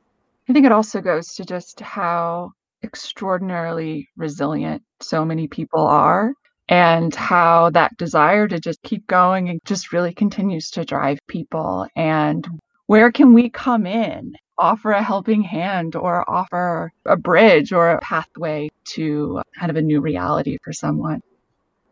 I 0.50 0.54
think 0.54 0.66
it 0.66 0.72
also 0.72 1.00
goes 1.00 1.36
to 1.36 1.46
just 1.46 1.80
how 1.80 2.54
extraordinarily 2.84 4.08
resilient 4.18 4.82
so 5.00 5.24
many 5.24 5.48
people 5.48 5.86
are 5.86 6.34
and 6.70 7.14
how 7.14 7.70
that 7.70 7.96
desire 7.98 8.48
to 8.48 8.60
just 8.60 8.82
keep 8.82 9.06
going 9.06 9.50
and 9.50 9.60
just 9.64 9.94
really 9.94 10.12
continues 10.12 10.72
to 10.72 10.84
drive 10.84 11.20
people 11.28 11.86
and 11.96 12.48
where 12.88 13.12
can 13.12 13.34
we 13.34 13.50
come 13.50 13.86
in 13.86 14.36
offer 14.58 14.92
a 14.92 15.04
helping 15.04 15.42
hand 15.42 15.96
or 15.96 16.30
offer 16.30 16.94
a 17.06 17.18
bridge 17.18 17.72
or 17.72 17.90
a 17.90 18.00
pathway 18.00 18.70
to 18.86 19.42
kind 19.58 19.70
of 19.70 19.76
a 19.76 19.82
new 19.82 20.00
reality 20.00 20.58
for 20.64 20.74
someone. 20.74 21.22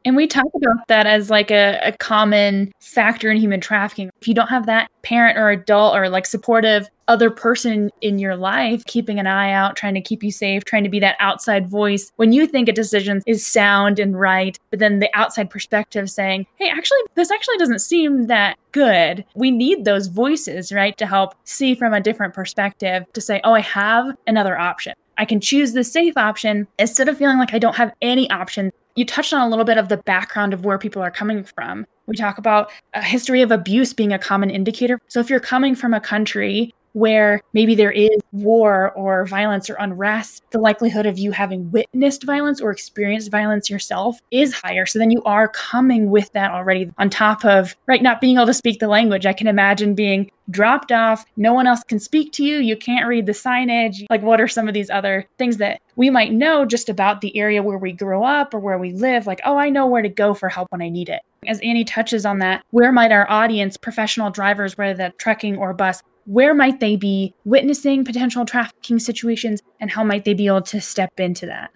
And 0.06 0.16
we 0.18 0.28
talk 0.28 0.48
about 0.56 0.88
that 0.90 1.08
as 1.08 1.30
like 1.30 1.50
a, 1.50 1.80
a, 1.82 1.92
common 1.94 2.74
factor 2.82 3.32
in 3.32 3.38
human 3.38 3.62
trafficking. 3.62 4.10
If 4.22 4.28
you 4.28 4.34
don't 4.34 4.50
have 4.50 4.66
that 4.66 4.90
parent 5.02 5.38
or 5.38 5.50
adult 5.50 5.96
or 5.96 6.10
like 6.10 6.26
supportive 6.26 6.90
other 7.08 7.30
person 7.30 7.90
in 8.02 8.20
your 8.20 8.36
life 8.36 8.86
keeping 8.86 9.20
an 9.20 9.28
eye 9.28 9.52
out, 9.52 9.76
trying 9.76 9.94
to 9.94 10.02
keep 10.02 10.24
you 10.24 10.32
safe, 10.32 10.64
trying 10.64 10.84
to 10.84 10.90
be 10.90 11.00
that 11.00 11.16
outside 11.20 11.68
voice 11.68 12.12
when 12.16 12.32
you 12.32 12.48
think 12.48 12.70
a 12.70 12.74
decision 12.74 13.22
is 13.26 13.46
sound 13.46 14.00
and 14.00 14.20
right, 14.20 14.58
but 14.70 14.80
then 14.80 15.00
the 15.00 15.10
outside 15.14 15.50
perspective 15.50 16.10
saying, 16.10 16.46
hey, 16.56 16.70
actually, 16.70 17.00
this 17.16 17.32
actually 17.32 17.58
doesn't 17.58 17.80
seem 17.80 18.28
that 18.28 18.58
good. 18.72 19.26
We 19.36 19.52
need 19.52 19.86
those 19.86 20.08
voices, 20.08 20.72
right, 20.72 20.98
to 20.98 21.06
help 21.06 21.36
see 21.44 21.76
from 21.76 21.94
a 21.94 22.02
different 22.02 22.34
perspective 22.34 23.06
to 23.14 23.22
say, 23.22 23.42
oh, 23.44 23.54
I 23.54 23.62
have 23.62 24.16
another 24.28 24.58
option. 24.58 24.94
I 25.18 25.26
can 25.26 25.40
choose 25.40 25.74
the 25.74 25.84
safe 25.84 26.18
option 26.18 26.68
instead 26.80 27.08
of 27.08 27.18
feeling 27.18 27.38
like 27.38 27.54
I 27.54 27.60
don't 27.60 27.76
have 27.76 27.94
any 28.02 28.30
option. 28.32 28.72
You 28.96 29.06
touched 29.06 29.34
on 29.34 29.42
a 29.42 29.50
little 29.50 29.66
bit 29.66 29.78
of 29.78 29.90
the 29.90 29.98
background 29.98 30.54
of 30.54 30.66
where 30.66 30.78
people 30.78 31.02
are 31.02 31.12
coming 31.12 31.44
from. 31.44 31.86
We 32.08 32.16
talk 32.16 32.38
about 32.38 32.72
a 32.94 33.02
history 33.02 33.42
of 33.42 33.52
abuse 33.52 33.94
being 33.94 34.12
a 34.12 34.20
common 34.20 34.50
indicator. 34.50 35.00
So 35.08 35.20
if 35.20 35.30
you're 35.30 35.40
coming 35.40 35.76
from 35.76 35.94
a 35.94 36.00
country 36.00 36.74
where 36.94 37.42
maybe 37.54 37.76
there 37.76 37.92
is 37.92 38.10
war 38.32 38.92
or 38.94 39.26
violence 39.26 39.70
or 39.70 39.76
unrest, 39.76 40.44
the 40.52 40.60
likelihood 40.60 41.06
of 41.06 41.18
you 41.18 41.32
having 41.32 41.70
witnessed 41.72 42.24
violence 42.24 42.62
or 42.62 42.72
experienced 42.72 43.32
violence 43.32 43.70
yourself 43.70 44.20
is 44.32 44.54
higher. 44.54 44.86
So 44.86 45.00
then 45.00 45.12
you 45.12 45.22
are 45.24 45.48
coming 45.48 46.10
with 46.10 46.32
that 46.34 46.52
already 46.52 46.92
on 46.98 47.10
top 47.10 47.44
of, 47.46 47.76
right, 47.88 48.02
not 48.02 48.22
being 48.22 48.38
able 48.38 48.46
to 48.46 48.54
speak 48.54 48.80
the 48.80 48.88
language. 48.88 49.26
I 49.26 49.34
can 49.34 49.48
imagine 49.48 49.96
being 49.96 50.32
dropped 50.50 50.92
off. 50.92 51.26
No 51.38 51.54
one 51.54 51.68
else 51.68 51.84
can 51.84 52.00
speak 52.00 52.32
to 52.34 52.44
you. 52.44 52.58
You 52.58 52.76
can't 52.76 53.08
read 53.08 53.26
the 53.26 53.32
signage. 53.32 54.06
Like, 54.10 54.22
what 54.22 54.42
are 54.42 54.48
some 54.48 54.68
of 54.68 54.74
these 54.74 54.90
other 54.90 55.26
things 55.38 55.58
that 55.58 55.82
we 55.96 56.10
might 56.10 56.34
know 56.34 56.66
just 56.66 56.90
about 56.90 57.22
the 57.22 57.36
area 57.38 57.64
where 57.64 57.78
we 57.78 57.92
grew 57.92 58.24
up 58.24 58.54
or 58.54 58.60
where 58.60 58.78
we 58.78 58.92
live? 58.94 59.26
Like, 59.26 59.42
oh, 59.46 59.58
I 59.58 59.70
know 59.70 59.88
where 59.88 60.02
to 60.02 60.10
go 60.10 60.34
for 60.34 60.50
help 60.50 60.72
when 60.72 60.82
I 60.82 60.90
need 60.90 61.10
it. 61.10 61.22
As 61.48 61.60
Annie 61.62 61.84
touches 61.84 62.26
on 62.26 62.40
that, 62.40 62.64
where 62.72 62.92
might 62.92 63.12
our 63.12 63.30
audience, 63.30 63.78
professional 63.78 64.30
drivers, 64.32 64.78
whether 64.78 64.94
that's 64.96 65.16
trucking 65.18 65.58
or 65.58 65.74
bus, 65.74 66.02
where 66.26 66.54
might 66.54 66.80
they 66.80 66.96
be 66.96 67.34
witnessing 67.46 68.06
potential 68.06 68.46
trafficking 68.46 69.00
situations 69.00 69.62
and 69.80 69.92
how 69.92 70.04
might 70.04 70.26
they 70.26 70.34
be 70.34 70.48
able 70.48 70.62
to 70.64 70.82
step 70.82 71.20
into 71.20 71.46
that? 71.46 71.72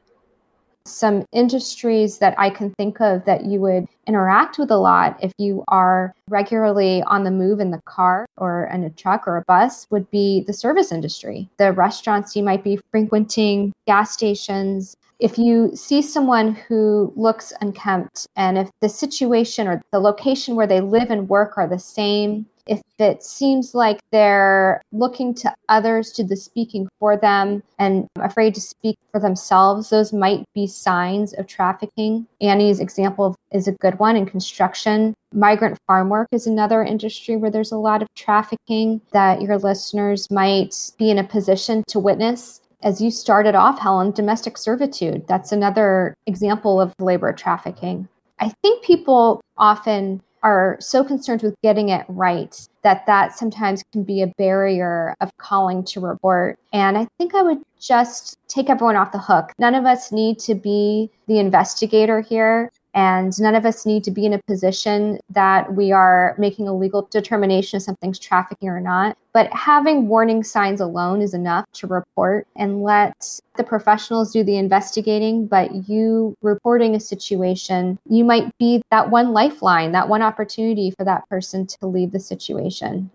some 0.87 1.25
industries 1.31 2.17
that 2.19 2.33
I 2.37 2.49
can 2.49 2.73
think 2.75 3.01
of 3.01 3.25
that 3.25 3.45
you 3.45 3.59
would 3.59 3.87
interact 4.07 4.57
with 4.57 4.71
a 4.71 4.77
lot 4.77 5.17
if 5.21 5.31
you 5.37 5.63
are 5.67 6.13
regularly 6.29 7.03
on 7.03 7.23
the 7.23 7.31
move 7.31 7.59
in 7.59 7.71
the 7.71 7.81
car 7.85 8.25
or 8.37 8.69
in 8.73 8.83
a 8.83 8.89
truck 8.89 9.27
or 9.27 9.37
a 9.37 9.43
bus 9.47 9.85
would 9.89 10.09
be 10.09 10.43
the 10.47 10.53
service 10.53 10.91
industry. 10.91 11.49
The 11.57 11.73
restaurants 11.73 12.35
you 12.35 12.43
might 12.43 12.63
be 12.63 12.79
frequenting, 12.91 13.73
gas 13.85 14.11
stations. 14.13 14.95
If 15.19 15.37
you 15.37 15.75
see 15.75 16.01
someone 16.01 16.53
who 16.53 17.11
looks 17.15 17.51
unkempt 17.61 18.27
and 18.35 18.57
if 18.57 18.69
the 18.81 18.89
situation 18.89 19.67
or 19.67 19.81
the 19.91 19.99
location 19.99 20.55
where 20.55 20.67
they 20.67 20.81
live 20.81 21.09
and 21.09 21.27
work 21.27 21.57
are 21.57 21.67
the 21.67 21.79
same, 21.79 22.45
if 22.67 22.81
it 22.99 23.23
seems 23.23 23.73
like 23.73 23.99
they're 24.11 24.81
looking 24.91 25.33
to 25.35 25.53
others 25.69 26.11
to 26.11 26.23
the 26.23 26.35
speaking 26.35 26.87
for 26.99 27.17
them 27.17 27.63
and 27.79 28.07
afraid 28.19 28.53
to 28.55 28.61
speak 28.61 28.97
for 29.11 29.19
themselves, 29.19 29.89
those 29.89 30.13
might 30.13 30.43
be 30.53 30.67
signs 30.67 31.33
of 31.33 31.47
trafficking. 31.47 32.27
Annie's 32.41 32.79
example 32.79 33.35
is 33.51 33.67
a 33.67 33.71
good 33.73 33.97
one 33.99 34.15
in 34.15 34.25
construction. 34.25 35.13
Migrant 35.33 35.77
farm 35.87 36.09
work 36.09 36.27
is 36.31 36.47
another 36.47 36.83
industry 36.83 37.35
where 37.35 37.51
there's 37.51 37.71
a 37.71 37.77
lot 37.77 38.01
of 38.01 38.07
trafficking 38.15 39.01
that 39.11 39.41
your 39.41 39.57
listeners 39.57 40.29
might 40.29 40.91
be 40.97 41.09
in 41.09 41.17
a 41.17 41.23
position 41.23 41.83
to 41.87 41.99
witness 41.99 42.61
as 42.83 43.01
you 43.01 43.11
started 43.11 43.55
off, 43.55 43.79
Helen, 43.79 44.11
domestic 44.11 44.57
servitude. 44.57 45.27
That's 45.27 45.51
another 45.51 46.15
example 46.25 46.79
of 46.79 46.93
labor 46.99 47.33
trafficking. 47.33 48.07
I 48.39 48.53
think 48.61 48.83
people 48.83 49.41
often 49.57 50.21
are 50.43 50.77
so 50.79 51.03
concerned 51.03 51.41
with 51.41 51.55
getting 51.63 51.89
it 51.89 52.05
right 52.07 52.67
that 52.83 53.05
that 53.07 53.35
sometimes 53.35 53.83
can 53.91 54.03
be 54.03 54.21
a 54.21 54.31
barrier 54.37 55.15
of 55.19 55.35
calling 55.37 55.83
to 55.83 55.99
report. 55.99 56.59
And 56.71 56.97
I 56.97 57.07
think 57.17 57.33
I 57.33 57.41
would 57.41 57.61
just 57.79 58.37
take 58.47 58.69
everyone 58.69 58.95
off 58.95 59.11
the 59.11 59.17
hook. 59.17 59.51
None 59.59 59.75
of 59.75 59.85
us 59.85 60.11
need 60.11 60.39
to 60.39 60.55
be 60.55 61.09
the 61.27 61.39
investigator 61.39 62.21
here. 62.21 62.71
And 62.97 63.39
none 63.39 63.53
of 63.53 63.63
us 63.63 63.85
need 63.85 64.03
to 64.05 64.11
be 64.11 64.25
in 64.25 64.33
a 64.33 64.41
position 64.47 65.19
that 65.29 65.75
we 65.75 65.91
are 65.91 66.33
making 66.39 66.67
a 66.67 66.75
legal 66.75 67.03
determination 67.11 67.77
if 67.77 67.83
something's 67.83 68.17
trafficking 68.17 68.69
or 68.69 68.81
not. 68.81 69.15
But 69.33 69.53
having 69.53 70.07
warning 70.07 70.43
signs 70.43 70.81
alone 70.81 71.21
is 71.21 71.35
enough 71.35 71.65
to 71.73 71.85
report 71.85 72.47
and 72.55 72.81
let 72.81 73.39
the 73.55 73.63
professionals 73.63 74.33
do 74.33 74.43
the 74.43 74.57
investigating. 74.57 75.45
But 75.45 75.87
you 75.87 76.35
reporting 76.41 76.95
a 76.95 76.99
situation, 76.99 77.99
you 78.09 78.25
might 78.25 78.57
be 78.57 78.81
that 78.89 79.11
one 79.11 79.31
lifeline, 79.31 79.91
that 79.91 80.09
one 80.09 80.23
opportunity 80.23 80.89
for 80.89 81.05
that 81.05 81.29
person 81.29 81.67
to 81.67 81.85
leave 81.85 82.13
the 82.13 82.19
situation. 82.19 83.11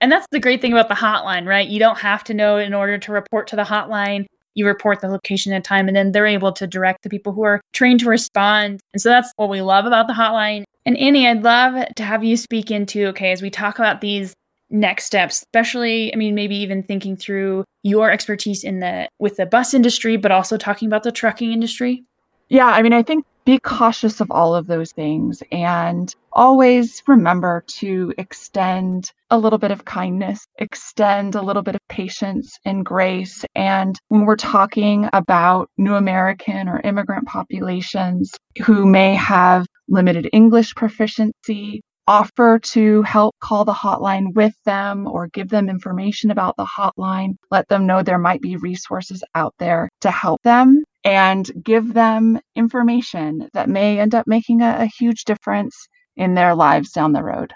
And 0.00 0.12
that's 0.12 0.28
the 0.30 0.38
great 0.38 0.60
thing 0.60 0.70
about 0.70 0.88
the 0.88 0.94
hotline, 0.94 1.44
right? 1.44 1.66
You 1.66 1.80
don't 1.80 1.98
have 1.98 2.22
to 2.22 2.34
know 2.34 2.58
in 2.58 2.72
order 2.72 2.98
to 2.98 3.10
report 3.10 3.48
to 3.48 3.56
the 3.56 3.64
hotline 3.64 4.26
you 4.58 4.66
report 4.66 5.00
the 5.00 5.08
location 5.08 5.52
and 5.52 5.64
time, 5.64 5.88
and 5.88 5.96
then 5.96 6.12
they're 6.12 6.26
able 6.26 6.52
to 6.52 6.66
direct 6.66 7.02
the 7.02 7.08
people 7.08 7.32
who 7.32 7.42
are 7.42 7.60
trained 7.72 8.00
to 8.00 8.08
respond. 8.08 8.80
And 8.92 9.00
so 9.00 9.08
that's 9.08 9.32
what 9.36 9.48
we 9.48 9.62
love 9.62 9.86
about 9.86 10.06
the 10.06 10.12
hotline. 10.12 10.64
And 10.84 10.96
Annie, 10.98 11.26
I'd 11.26 11.42
love 11.42 11.86
to 11.96 12.02
have 12.02 12.24
you 12.24 12.36
speak 12.36 12.70
into, 12.70 13.06
okay, 13.08 13.32
as 13.32 13.40
we 13.40 13.50
talk 13.50 13.78
about 13.78 14.00
these 14.00 14.34
next 14.70 15.04
steps, 15.04 15.42
especially, 15.42 16.12
I 16.12 16.16
mean, 16.16 16.34
maybe 16.34 16.56
even 16.56 16.82
thinking 16.82 17.16
through 17.16 17.64
your 17.82 18.10
expertise 18.10 18.64
in 18.64 18.80
the 18.80 19.08
with 19.18 19.36
the 19.36 19.46
bus 19.46 19.72
industry, 19.72 20.16
but 20.16 20.30
also 20.30 20.56
talking 20.56 20.86
about 20.86 21.04
the 21.04 21.12
trucking 21.12 21.52
industry. 21.52 22.04
Yeah, 22.48 22.66
I 22.66 22.82
mean, 22.82 22.92
I 22.92 23.02
think 23.02 23.24
be 23.48 23.58
cautious 23.58 24.20
of 24.20 24.30
all 24.30 24.54
of 24.54 24.66
those 24.66 24.92
things 24.92 25.42
and 25.50 26.14
always 26.34 27.02
remember 27.06 27.64
to 27.66 28.12
extend 28.18 29.10
a 29.30 29.38
little 29.38 29.58
bit 29.58 29.70
of 29.70 29.86
kindness, 29.86 30.46
extend 30.58 31.34
a 31.34 31.40
little 31.40 31.62
bit 31.62 31.74
of 31.74 31.80
patience 31.88 32.58
and 32.66 32.84
grace. 32.84 33.46
And 33.54 33.98
when 34.08 34.26
we're 34.26 34.36
talking 34.36 35.08
about 35.14 35.70
new 35.78 35.94
American 35.94 36.68
or 36.68 36.82
immigrant 36.84 37.26
populations 37.26 38.34
who 38.66 38.84
may 38.84 39.14
have 39.14 39.64
limited 39.88 40.28
English 40.34 40.74
proficiency, 40.74 41.80
offer 42.06 42.58
to 42.58 43.00
help 43.04 43.34
call 43.40 43.64
the 43.64 43.72
hotline 43.72 44.34
with 44.34 44.54
them 44.66 45.06
or 45.06 45.28
give 45.28 45.48
them 45.48 45.70
information 45.70 46.30
about 46.30 46.54
the 46.58 46.66
hotline. 46.66 47.36
Let 47.50 47.66
them 47.68 47.86
know 47.86 48.02
there 48.02 48.18
might 48.18 48.42
be 48.42 48.56
resources 48.56 49.24
out 49.34 49.54
there 49.58 49.88
to 50.02 50.10
help 50.10 50.42
them 50.42 50.84
and 51.08 51.50
give 51.62 51.94
them 51.94 52.38
information 52.54 53.48
that 53.54 53.68
may 53.68 53.98
end 53.98 54.14
up 54.14 54.26
making 54.26 54.60
a, 54.60 54.76
a 54.80 54.90
huge 54.98 55.24
difference 55.24 55.74
in 56.16 56.34
their 56.34 56.54
lives 56.54 56.90
down 56.90 57.12
the 57.12 57.22
road. 57.22 57.52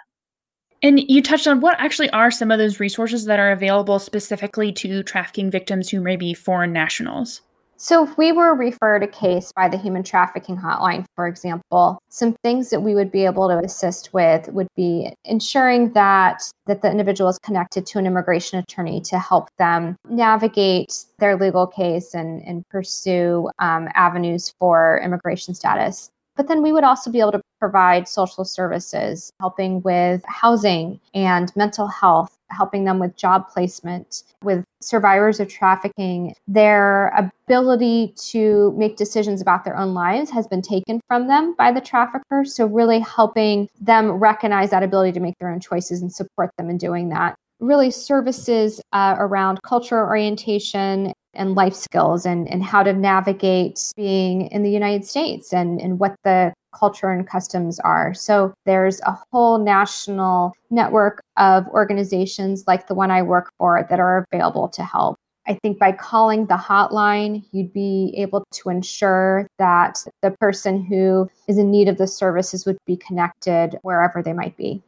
And 0.83 0.99
you 0.99 1.23
touched 1.23 1.47
on 1.47 1.61
what 1.61 1.79
actually 1.79 2.11
are 2.11 2.31
some 2.31 2.51
of 2.51 2.59
those 2.59 2.81
resources 2.81 3.27
that 3.27 3.38
are 3.38 3.53
available 3.53 3.99
specifically 3.99 4.73
to 4.73 5.03
trafficking 5.03 5.51
victims 5.51 5.91
who 5.91 6.01
may 6.01 6.17
be 6.17 6.35
foreign 6.35 6.73
nationals? 6.73 7.43
So, 7.83 8.05
if 8.05 8.16
we 8.16 8.31
were 8.31 8.55
referred 8.55 9.03
a 9.03 9.09
case 9.09 9.51
by 9.51 9.68
the 9.68 9.77
Human 9.77 10.05
Trafficking 10.05 10.57
Hotline, 10.57 11.05
for 11.16 11.27
example, 11.27 11.99
some 12.11 12.37
things 12.45 12.71
that 12.71 12.79
we 12.79 12.95
would 12.95 13.11
be 13.11 13.25
able 13.25 13.49
to 13.49 13.59
assist 13.59 14.14
with 14.14 14.47
would 14.53 14.68
be 14.77 15.12
ensuring 15.25 15.92
that 15.95 16.45
that 16.66 16.83
the 16.83 16.88
individual 16.88 17.29
is 17.29 17.40
connected 17.40 17.85
to 17.87 17.99
an 17.99 18.07
immigration 18.07 18.61
attorney 18.61 19.01
to 19.01 19.18
help 19.18 19.49
them 19.59 19.97
navigate 20.09 21.07
their 21.18 21.37
legal 21.37 21.66
case 21.66 22.14
and, 22.14 22.40
and 22.47 22.64
pursue 22.68 23.51
um, 23.59 23.88
avenues 23.95 24.55
for 24.61 25.01
immigration 25.03 25.53
status. 25.53 26.12
But 26.37 26.49
then 26.49 26.62
we 26.62 26.73
would 26.73 26.85
also 26.85 27.11
be 27.11 27.21
able 27.21 27.33
to 27.33 27.42
provide 27.61 28.09
social 28.09 28.45
services, 28.45 29.33
helping 29.40 29.83
with 29.83 30.25
housing 30.27 30.99
and 31.14 31.55
mental 31.55 31.87
health, 31.87 32.37
helping 32.51 32.85
them 32.85 32.99
with 32.99 33.16
job 33.16 33.49
placement, 33.49 34.23
with 34.42 34.64
survivors 34.81 35.40
of 35.40 35.49
trafficking. 35.49 36.35
Their 36.49 37.09
ability 37.09 38.14
to 38.31 38.75
make 38.77 38.97
decisions 38.97 39.40
about 39.40 39.64
their 39.64 39.77
own 39.77 39.95
lives 39.95 40.31
has 40.31 40.47
been 40.47 40.62
taken 40.62 41.01
from 41.07 41.29
them 41.29 41.55
by 41.57 41.71
the 41.71 41.81
traffickers. 41.81 42.55
So, 42.55 42.66
really 42.66 43.01
helping 43.01 43.68
them 43.81 44.11
recognize 44.12 44.71
that 44.71 44.83
ability 44.83 45.12
to 45.12 45.21
make 45.21 45.35
their 45.38 45.51
own 45.51 45.61
choices 45.61 46.03
and 46.03 46.12
support 46.12 46.51
them 46.57 46.71
in 46.71 46.79
doing 46.79 47.11
that 47.11 47.37
really 47.61 47.92
services 47.92 48.81
uh, 48.92 49.14
around 49.18 49.61
cultural 49.62 50.05
orientation 50.07 51.12
and 51.35 51.55
life 51.55 51.75
skills 51.75 52.27
and, 52.27 52.49
and 52.49 52.62
how 52.62 52.83
to 52.83 52.92
navigate 52.92 53.92
being 53.97 54.47
in 54.49 54.62
the 54.62 54.71
United 54.71 55.05
States 55.05 55.53
and, 55.53 55.81
and 55.81 55.99
what 55.99 56.14
the 56.25 56.53
culture 56.75 57.11
and 57.11 57.27
customs 57.27 57.79
are. 57.81 58.14
So 58.14 58.55
there's 58.64 59.01
a 59.03 59.16
whole 59.31 59.59
national 59.59 60.53
network 60.71 61.23
of 61.37 61.66
organizations 61.68 62.64
like 62.66 62.87
the 62.87 62.95
one 62.95 63.11
I 63.11 63.23
work 63.23 63.53
for 63.59 63.87
that 63.88 64.01
are 64.01 64.27
available 64.33 64.68
to 64.71 64.83
help. 64.83 65.16
I 65.47 65.55
think 65.55 65.79
by 65.79 65.92
calling 65.92 66.47
the 66.47 66.57
hotline, 66.57 67.45
you'd 67.51 67.73
be 67.73 68.14
able 68.16 68.45
to 68.53 68.68
ensure 68.68 69.47
that 69.59 69.99
the 70.23 70.31
person 70.40 70.83
who 70.83 71.29
is 71.49 71.59
in 71.59 71.71
need 71.71 71.88
of 71.88 71.99
the 71.99 72.07
services 72.07 72.64
would 72.64 72.79
be 72.87 72.97
connected 72.97 73.79
wherever 73.83 74.23
they 74.23 74.33
might 74.33 74.57
be. 74.57 74.83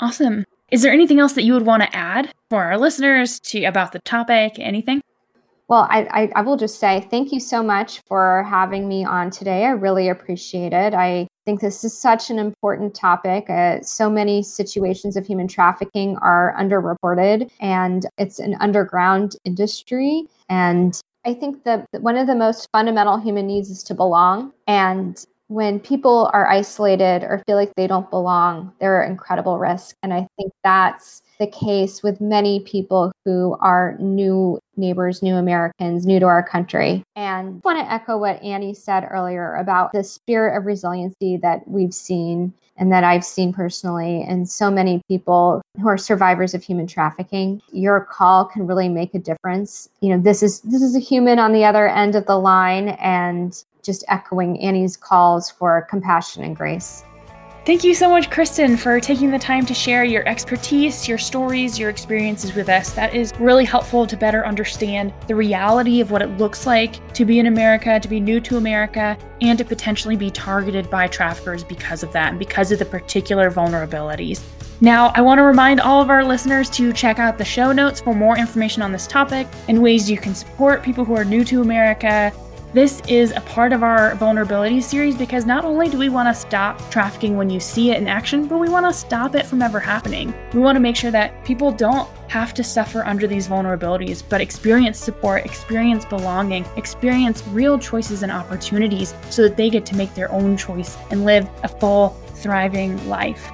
Awesome. 0.00 0.44
Is 0.70 0.82
there 0.82 0.92
anything 0.92 1.20
else 1.20 1.34
that 1.34 1.44
you 1.44 1.52
would 1.52 1.66
want 1.66 1.82
to 1.82 1.96
add 1.96 2.32
for 2.48 2.64
our 2.64 2.78
listeners 2.78 3.38
to 3.40 3.64
about 3.64 3.92
the 3.92 4.00
topic? 4.00 4.54
Anything? 4.58 5.02
Well, 5.70 5.86
I, 5.88 6.08
I, 6.10 6.32
I, 6.34 6.42
will 6.42 6.56
just 6.56 6.80
say 6.80 7.06
thank 7.12 7.30
you 7.30 7.38
so 7.38 7.62
much 7.62 8.00
for 8.08 8.44
having 8.50 8.88
me 8.88 9.04
on 9.04 9.30
today. 9.30 9.66
I 9.66 9.70
really 9.70 10.08
appreciate 10.08 10.72
it. 10.72 10.94
I 10.94 11.28
think 11.46 11.60
this 11.60 11.84
is 11.84 11.96
such 11.96 12.28
an 12.28 12.40
important 12.40 12.92
topic. 12.92 13.48
Uh, 13.48 13.80
so 13.80 14.10
many 14.10 14.42
situations 14.42 15.16
of 15.16 15.24
human 15.24 15.46
trafficking 15.46 16.16
are 16.16 16.56
underreported, 16.58 17.52
and 17.60 18.04
it's 18.18 18.40
an 18.40 18.56
underground 18.58 19.36
industry. 19.44 20.24
And 20.48 21.00
I 21.24 21.34
think 21.34 21.62
that 21.62 21.86
one 22.00 22.16
of 22.16 22.26
the 22.26 22.34
most 22.34 22.68
fundamental 22.72 23.18
human 23.18 23.46
needs 23.46 23.70
is 23.70 23.84
to 23.84 23.94
belong. 23.94 24.52
And 24.66 25.24
when 25.50 25.80
people 25.80 26.30
are 26.32 26.46
isolated 26.46 27.24
or 27.24 27.42
feel 27.44 27.56
like 27.56 27.74
they 27.74 27.88
don't 27.88 28.08
belong, 28.08 28.72
they're 28.78 29.02
incredible 29.02 29.58
risk. 29.58 29.96
And 30.00 30.14
I 30.14 30.28
think 30.36 30.52
that's 30.62 31.22
the 31.40 31.48
case 31.48 32.04
with 32.04 32.20
many 32.20 32.60
people 32.60 33.10
who 33.24 33.56
are 33.60 33.96
new 33.98 34.60
neighbors, 34.76 35.24
new 35.24 35.34
Americans, 35.34 36.06
new 36.06 36.20
to 36.20 36.26
our 36.26 36.46
country. 36.46 37.02
And 37.16 37.60
I 37.64 37.68
want 37.68 37.84
to 37.84 37.92
echo 37.92 38.16
what 38.16 38.40
Annie 38.44 38.74
said 38.74 39.08
earlier 39.10 39.56
about 39.56 39.90
the 39.90 40.04
spirit 40.04 40.56
of 40.56 40.66
resiliency 40.66 41.36
that 41.38 41.66
we've 41.66 41.94
seen 41.94 42.52
and 42.76 42.92
that 42.92 43.02
I've 43.02 43.24
seen 43.24 43.52
personally 43.52 44.22
and 44.22 44.48
so 44.48 44.70
many 44.70 45.02
people 45.08 45.62
who 45.80 45.88
are 45.88 45.98
survivors 45.98 46.54
of 46.54 46.62
human 46.62 46.86
trafficking. 46.86 47.60
Your 47.72 48.02
call 48.08 48.44
can 48.44 48.68
really 48.68 48.88
make 48.88 49.16
a 49.16 49.18
difference. 49.18 49.88
You 50.00 50.10
know, 50.10 50.22
this 50.22 50.44
is 50.44 50.60
this 50.60 50.80
is 50.80 50.94
a 50.94 51.00
human 51.00 51.40
on 51.40 51.52
the 51.52 51.64
other 51.64 51.88
end 51.88 52.14
of 52.14 52.26
the 52.26 52.38
line 52.38 52.90
and 53.00 53.62
just 53.90 54.04
echoing 54.08 54.60
Annie's 54.60 54.96
calls 54.96 55.50
for 55.50 55.82
compassion 55.90 56.44
and 56.44 56.54
grace. 56.56 57.04
Thank 57.66 57.84
you 57.84 57.92
so 57.92 58.08
much, 58.08 58.30
Kristen, 58.30 58.76
for 58.76 59.00
taking 59.00 59.30
the 59.30 59.38
time 59.38 59.66
to 59.66 59.74
share 59.74 60.02
your 60.02 60.26
expertise, 60.26 61.06
your 61.06 61.18
stories, 61.18 61.78
your 61.78 61.90
experiences 61.90 62.54
with 62.54 62.70
us. 62.70 62.92
That 62.92 63.14
is 63.14 63.32
really 63.38 63.66
helpful 63.66 64.06
to 64.06 64.16
better 64.16 64.46
understand 64.46 65.12
the 65.26 65.34
reality 65.34 66.00
of 66.00 66.10
what 66.10 66.22
it 66.22 66.38
looks 66.38 66.66
like 66.66 67.12
to 67.12 67.26
be 67.26 67.38
in 67.38 67.46
America, 67.46 68.00
to 68.00 68.08
be 68.08 68.18
new 68.18 68.40
to 68.40 68.56
America, 68.56 69.18
and 69.42 69.58
to 69.58 69.64
potentially 69.64 70.16
be 70.16 70.30
targeted 70.30 70.88
by 70.88 71.06
traffickers 71.06 71.62
because 71.62 72.02
of 72.02 72.12
that 72.12 72.30
and 72.30 72.38
because 72.38 72.72
of 72.72 72.78
the 72.78 72.84
particular 72.86 73.50
vulnerabilities. 73.50 74.42
Now, 74.80 75.12
I 75.14 75.20
want 75.20 75.36
to 75.38 75.42
remind 75.42 75.80
all 75.80 76.00
of 76.00 76.08
our 76.08 76.24
listeners 76.24 76.70
to 76.70 76.94
check 76.94 77.18
out 77.18 77.36
the 77.36 77.44
show 77.44 77.72
notes 77.72 78.00
for 78.00 78.14
more 78.14 78.38
information 78.38 78.80
on 78.80 78.92
this 78.92 79.06
topic 79.06 79.46
and 79.68 79.82
ways 79.82 80.10
you 80.10 80.16
can 80.16 80.34
support 80.34 80.82
people 80.82 81.04
who 81.04 81.14
are 81.14 81.26
new 81.26 81.44
to 81.44 81.60
America, 81.60 82.32
this 82.72 83.02
is 83.08 83.32
a 83.32 83.40
part 83.40 83.72
of 83.72 83.82
our 83.82 84.14
vulnerability 84.14 84.80
series 84.80 85.16
because 85.16 85.44
not 85.44 85.64
only 85.64 85.88
do 85.88 85.98
we 85.98 86.08
want 86.08 86.28
to 86.28 86.40
stop 86.40 86.78
trafficking 86.90 87.36
when 87.36 87.50
you 87.50 87.58
see 87.58 87.90
it 87.90 87.98
in 87.98 88.06
action, 88.06 88.46
but 88.46 88.58
we 88.58 88.68
want 88.68 88.86
to 88.86 88.92
stop 88.92 89.34
it 89.34 89.44
from 89.44 89.60
ever 89.60 89.80
happening. 89.80 90.32
We 90.54 90.60
want 90.60 90.76
to 90.76 90.80
make 90.80 90.94
sure 90.94 91.10
that 91.10 91.44
people 91.44 91.72
don't 91.72 92.08
have 92.28 92.54
to 92.54 92.62
suffer 92.62 93.04
under 93.04 93.26
these 93.26 93.48
vulnerabilities, 93.48 94.22
but 94.28 94.40
experience 94.40 95.00
support, 95.00 95.44
experience 95.44 96.04
belonging, 96.04 96.64
experience 96.76 97.42
real 97.48 97.76
choices 97.76 98.22
and 98.22 98.30
opportunities 98.30 99.14
so 99.30 99.42
that 99.42 99.56
they 99.56 99.68
get 99.68 99.84
to 99.86 99.96
make 99.96 100.14
their 100.14 100.30
own 100.30 100.56
choice 100.56 100.96
and 101.10 101.24
live 101.24 101.48
a 101.64 101.68
full, 101.68 102.10
thriving 102.36 103.08
life. 103.08 103.50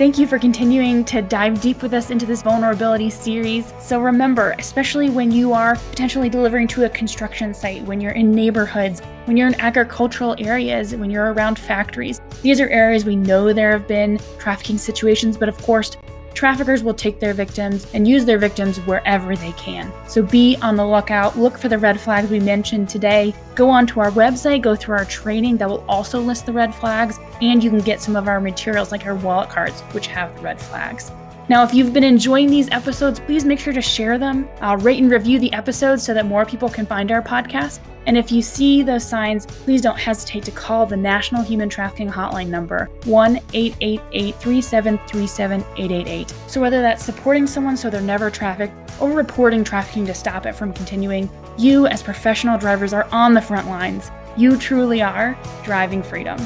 Thank 0.00 0.16
you 0.16 0.26
for 0.26 0.38
continuing 0.38 1.04
to 1.04 1.20
dive 1.20 1.60
deep 1.60 1.82
with 1.82 1.92
us 1.92 2.08
into 2.08 2.24
this 2.24 2.40
vulnerability 2.40 3.10
series. 3.10 3.70
So 3.80 4.00
remember, 4.00 4.52
especially 4.58 5.10
when 5.10 5.30
you 5.30 5.52
are 5.52 5.76
potentially 5.76 6.30
delivering 6.30 6.68
to 6.68 6.84
a 6.84 6.88
construction 6.88 7.52
site, 7.52 7.82
when 7.82 8.00
you're 8.00 8.12
in 8.12 8.32
neighborhoods, 8.32 9.00
when 9.26 9.36
you're 9.36 9.48
in 9.48 9.60
agricultural 9.60 10.36
areas, 10.38 10.96
when 10.96 11.10
you're 11.10 11.34
around 11.34 11.58
factories, 11.58 12.18
these 12.40 12.62
are 12.62 12.68
areas 12.70 13.04
we 13.04 13.14
know 13.14 13.52
there 13.52 13.72
have 13.72 13.86
been 13.86 14.18
trafficking 14.38 14.78
situations, 14.78 15.36
but 15.36 15.50
of 15.50 15.58
course, 15.58 15.98
Traffickers 16.34 16.82
will 16.82 16.94
take 16.94 17.20
their 17.20 17.34
victims 17.34 17.86
and 17.92 18.06
use 18.06 18.24
their 18.24 18.38
victims 18.38 18.78
wherever 18.80 19.36
they 19.36 19.52
can. 19.52 19.92
So 20.08 20.22
be 20.22 20.56
on 20.62 20.76
the 20.76 20.86
lookout. 20.86 21.38
Look 21.38 21.58
for 21.58 21.68
the 21.68 21.78
red 21.78 22.00
flags 22.00 22.30
we 22.30 22.40
mentioned 22.40 22.88
today. 22.88 23.34
Go 23.54 23.68
on 23.68 23.86
to 23.88 24.00
our 24.00 24.10
website, 24.10 24.62
go 24.62 24.74
through 24.74 24.96
our 24.96 25.04
training 25.04 25.56
that 25.58 25.68
will 25.68 25.84
also 25.88 26.20
list 26.20 26.46
the 26.46 26.52
red 26.52 26.74
flags, 26.74 27.18
and 27.42 27.62
you 27.62 27.70
can 27.70 27.80
get 27.80 28.00
some 28.00 28.16
of 28.16 28.28
our 28.28 28.40
materials 28.40 28.92
like 28.92 29.06
our 29.06 29.16
wallet 29.16 29.50
cards, 29.50 29.80
which 29.92 30.06
have 30.06 30.34
the 30.36 30.42
red 30.42 30.60
flags. 30.60 31.12
Now, 31.50 31.64
if 31.64 31.74
you've 31.74 31.92
been 31.92 32.04
enjoying 32.04 32.48
these 32.48 32.70
episodes, 32.70 33.18
please 33.18 33.44
make 33.44 33.58
sure 33.58 33.72
to 33.72 33.82
share 33.82 34.18
them, 34.18 34.48
uh, 34.60 34.76
rate 34.80 35.02
and 35.02 35.10
review 35.10 35.40
the 35.40 35.52
episodes 35.52 36.00
so 36.00 36.14
that 36.14 36.24
more 36.24 36.46
people 36.46 36.68
can 36.68 36.86
find 36.86 37.10
our 37.10 37.20
podcast. 37.20 37.80
And 38.06 38.16
if 38.16 38.30
you 38.30 38.40
see 38.40 38.84
those 38.84 39.04
signs, 39.04 39.46
please 39.46 39.82
don't 39.82 39.98
hesitate 39.98 40.44
to 40.44 40.52
call 40.52 40.86
the 40.86 40.96
National 40.96 41.42
Human 41.42 41.68
Trafficking 41.68 42.08
Hotline 42.08 42.46
number, 42.46 42.88
1 43.02 43.40
888 43.52 44.36
3737 44.36 45.60
888. 45.76 46.32
So, 46.46 46.60
whether 46.60 46.82
that's 46.82 47.04
supporting 47.04 47.48
someone 47.48 47.76
so 47.76 47.90
they're 47.90 48.00
never 48.00 48.30
trafficked 48.30 48.72
or 49.00 49.10
reporting 49.10 49.64
trafficking 49.64 50.06
to 50.06 50.14
stop 50.14 50.46
it 50.46 50.54
from 50.54 50.72
continuing, 50.72 51.28
you 51.58 51.88
as 51.88 52.00
professional 52.00 52.58
drivers 52.58 52.92
are 52.92 53.08
on 53.10 53.34
the 53.34 53.42
front 53.42 53.66
lines. 53.66 54.12
You 54.36 54.56
truly 54.56 55.02
are 55.02 55.36
driving 55.64 56.04
freedom. 56.04 56.38